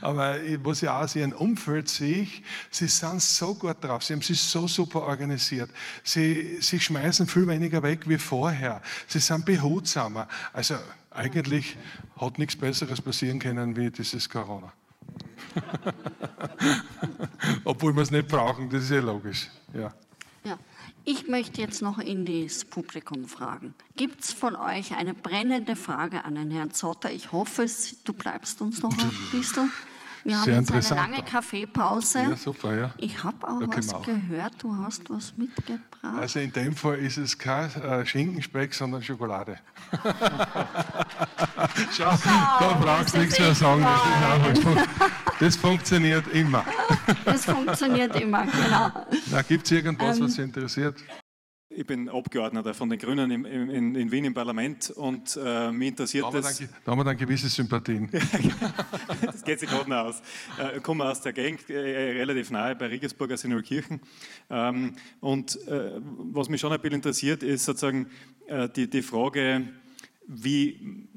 [0.00, 2.26] aber was ich auch aus ihrem Umfeld sehe,
[2.70, 5.70] sie sind so gut drauf, sie haben sich so super organisiert,
[6.02, 10.28] sie, sie schmeißen viel weniger weg wie vorher, sie sind behutsamer.
[10.52, 10.76] Also
[11.10, 11.76] eigentlich
[12.16, 14.72] hat nichts Besseres passieren können wie dieses Corona.
[17.64, 19.48] Obwohl wir es nicht brauchen, das ist ja logisch.
[19.72, 19.92] Ja.
[20.44, 20.58] ja.
[21.04, 23.74] Ich möchte jetzt noch in das Publikum fragen.
[23.96, 27.10] Gibt es von euch eine brennende Frage an den Herrn Zotter?
[27.10, 27.66] Ich hoffe,
[28.04, 29.70] du bleibst uns noch ein bisschen.
[30.24, 32.20] Wir haben jetzt eine lange Kaffeepause.
[32.20, 32.94] Ja, super, ja.
[32.96, 34.06] Ich habe auch was auch.
[34.06, 35.82] gehört, du hast was mitgebracht.
[36.02, 39.58] Also in dem Fall ist es kein äh, Schinkenspeck, sondern Schokolade.
[41.92, 43.82] Schau, da brauchst du nichts mehr sagen.
[43.82, 44.86] Das,
[45.38, 46.64] das, funktioniert immer.
[47.26, 48.90] Das funktioniert immer, genau.
[49.46, 50.96] Gibt es irgendwas, was Sie ähm, interessiert?
[51.70, 55.88] Ich bin Abgeordneter von den Grünen in, in, in Wien im Parlament und äh, mich
[55.88, 56.58] interessiert da das.
[56.58, 58.10] Dann, da haben wir dann gewisse Sympathien.
[59.22, 60.22] das geht sich gerade noch aus.
[60.58, 64.00] Äh, ich komme aus der Gegend, äh, relativ nahe bei Regensburg, aus Inolkirchen.
[64.50, 68.08] Ähm, und äh, was mich schon ein bisschen interessiert, ist sozusagen
[68.46, 69.66] äh, die, die Frage,
[70.26, 71.08] wie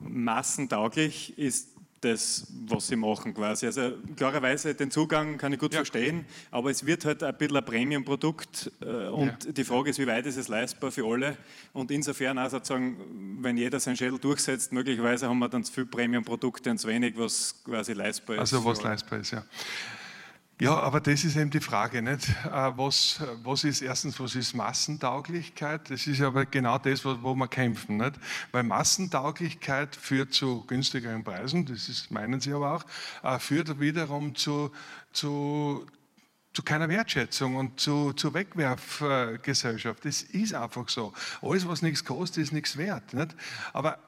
[0.00, 1.73] massentauglich ist
[2.04, 3.66] das, was sie machen quasi.
[3.66, 5.78] Also klarerweise den Zugang kann ich gut ja.
[5.78, 9.52] verstehen, aber es wird halt ein bisschen ein Premium-Produkt äh, und ja.
[9.52, 11.36] die Frage ist, wie weit ist es leistbar für alle
[11.72, 15.86] und insofern auch sozusagen, wenn jeder seinen Schädel durchsetzt, möglicherweise haben wir dann zu viele
[15.86, 18.40] Premium-Produkte und zu wenig, was quasi leistbar ist.
[18.40, 19.44] Also was leistbar ist, ja.
[20.60, 22.28] Ja, aber das ist eben die Frage, nicht?
[22.28, 25.90] Äh, was, was ist erstens, was ist Massentauglichkeit?
[25.90, 28.14] Das ist aber genau das, wo wir kämpfen, nicht?
[28.52, 32.84] Weil Massentauglichkeit führt zu günstigeren Preisen, das ist, meinen Sie aber auch,
[33.24, 34.70] äh, führt wiederum zu,
[35.12, 35.86] zu
[36.54, 40.04] zu keiner Wertschätzung und zu, zu Wegwerfgesellschaft.
[40.04, 41.12] Das ist einfach so.
[41.42, 43.12] Alles, was nichts kostet, ist nichts wert.
[43.12, 43.34] Nicht?
[43.72, 43.98] Aber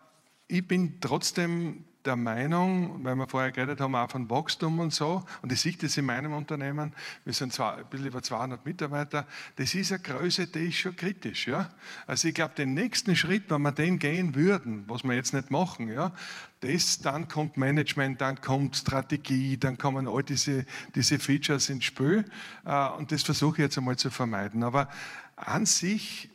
[0.46, 5.24] ich bin trotzdem der Meinung, weil wir vorher geredet haben, auch von Wachstum und so,
[5.42, 6.92] und ich sehe das in meinem Unternehmen,
[7.24, 9.26] wir sind zwar ein bisschen über 200 Mitarbeiter,
[9.56, 11.48] das ist eine Größe, die ist schon kritisch.
[11.48, 11.70] Ja?
[12.06, 15.50] Also ich glaube, den nächsten Schritt, wenn wir den gehen würden, was wir jetzt nicht
[15.50, 16.12] machen, ja,
[16.60, 22.24] das, dann kommt Management, dann kommt Strategie, dann kommen all diese, diese Features ins Spiel
[22.64, 24.62] äh, und das versuche ich jetzt einmal zu vermeiden.
[24.62, 24.88] Aber
[25.36, 26.30] an sich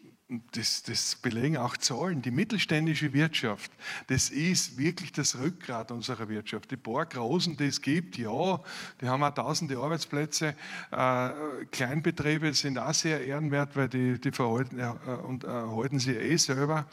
[0.54, 3.72] das, das, belegen auch Zahlen, die mittelständische Wirtschaft,
[4.08, 6.72] das ist wirklich das Rückgrat unserer Wirtschaft.
[6.72, 8.60] Die paar Großen, die es gibt, ja,
[9.02, 10.56] die haben auch tausende Arbeitsplätze.
[10.92, 11.30] Äh,
[11.72, 14.92] Kleinbetriebe sind auch sehr ehrenwert, weil die, die verhalten, äh,
[15.26, 16.86] und, äh, halten sie eh selber.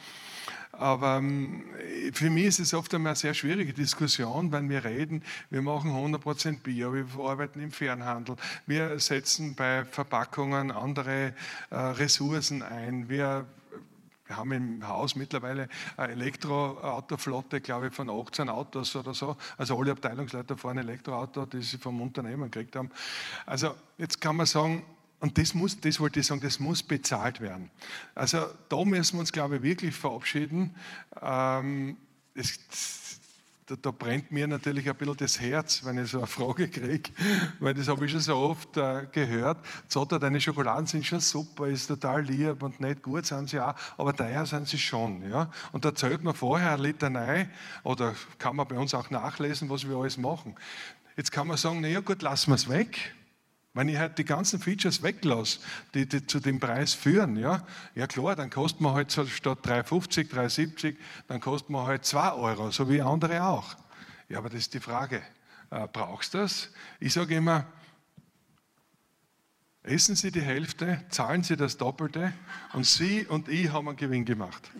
[0.78, 1.64] Aber ähm,
[2.12, 5.90] für mich ist es oft einmal eine sehr schwierige Diskussion, wenn wir reden, wir machen
[5.90, 11.34] 100% Bio, wir arbeiten im Fernhandel, wir setzen bei Verpackungen andere
[11.70, 13.46] äh, Ressourcen ein, wir
[14.28, 19.38] wir haben im Haus mittlerweile eine Elektroautoflotte, glaube ich, von 18 Autos oder so.
[19.56, 22.90] Also alle Abteilungsleiter fahren Elektroauto, die sie vom Unternehmen gekriegt haben.
[23.46, 24.84] Also jetzt kann man sagen,
[25.20, 27.70] und das, muss, das wollte ich sagen, das muss bezahlt werden.
[28.14, 30.74] Also da müssen wir uns, glaube ich, wirklich verabschieden.
[31.20, 31.96] Ähm,
[32.34, 32.58] es,
[33.66, 37.10] da, da, brennt mir natürlich ein bisschen das Herz, wenn ich so eine Frage kriege,
[37.58, 39.58] weil das habe ich schon so oft äh, gehört.
[39.88, 43.74] Zotter, deine Schokoladen sind schon super, ist total lieb und nicht gut sind sie auch,
[43.98, 45.28] aber teuer sind sie schon.
[45.28, 45.50] Ja?
[45.72, 47.50] Und da zählt man vorher eine Litanei,
[47.82, 50.54] oder kann man bei uns auch nachlesen, was wir alles machen.
[51.16, 53.14] Jetzt kann man sagen, naja gut, lassen wir es weg.
[53.78, 55.60] Wenn ich halt die ganzen Features weglasse,
[55.94, 57.64] die, die, zu dem Preis führen, ja,
[57.94, 60.96] ja klar, dann kostet man halt statt 3,50, 3,70,
[61.28, 63.76] dann kostet man halt 2 Euro, so wie andere auch.
[64.28, 65.22] Ja, aber das ist die Frage,
[65.70, 66.72] äh, brauchst du das?
[66.98, 67.66] Ich sage immer,
[69.84, 72.32] essen Sie die Hälfte, zahlen Sie das Doppelte
[72.72, 74.72] und Sie und ich haben einen Gewinn gemacht.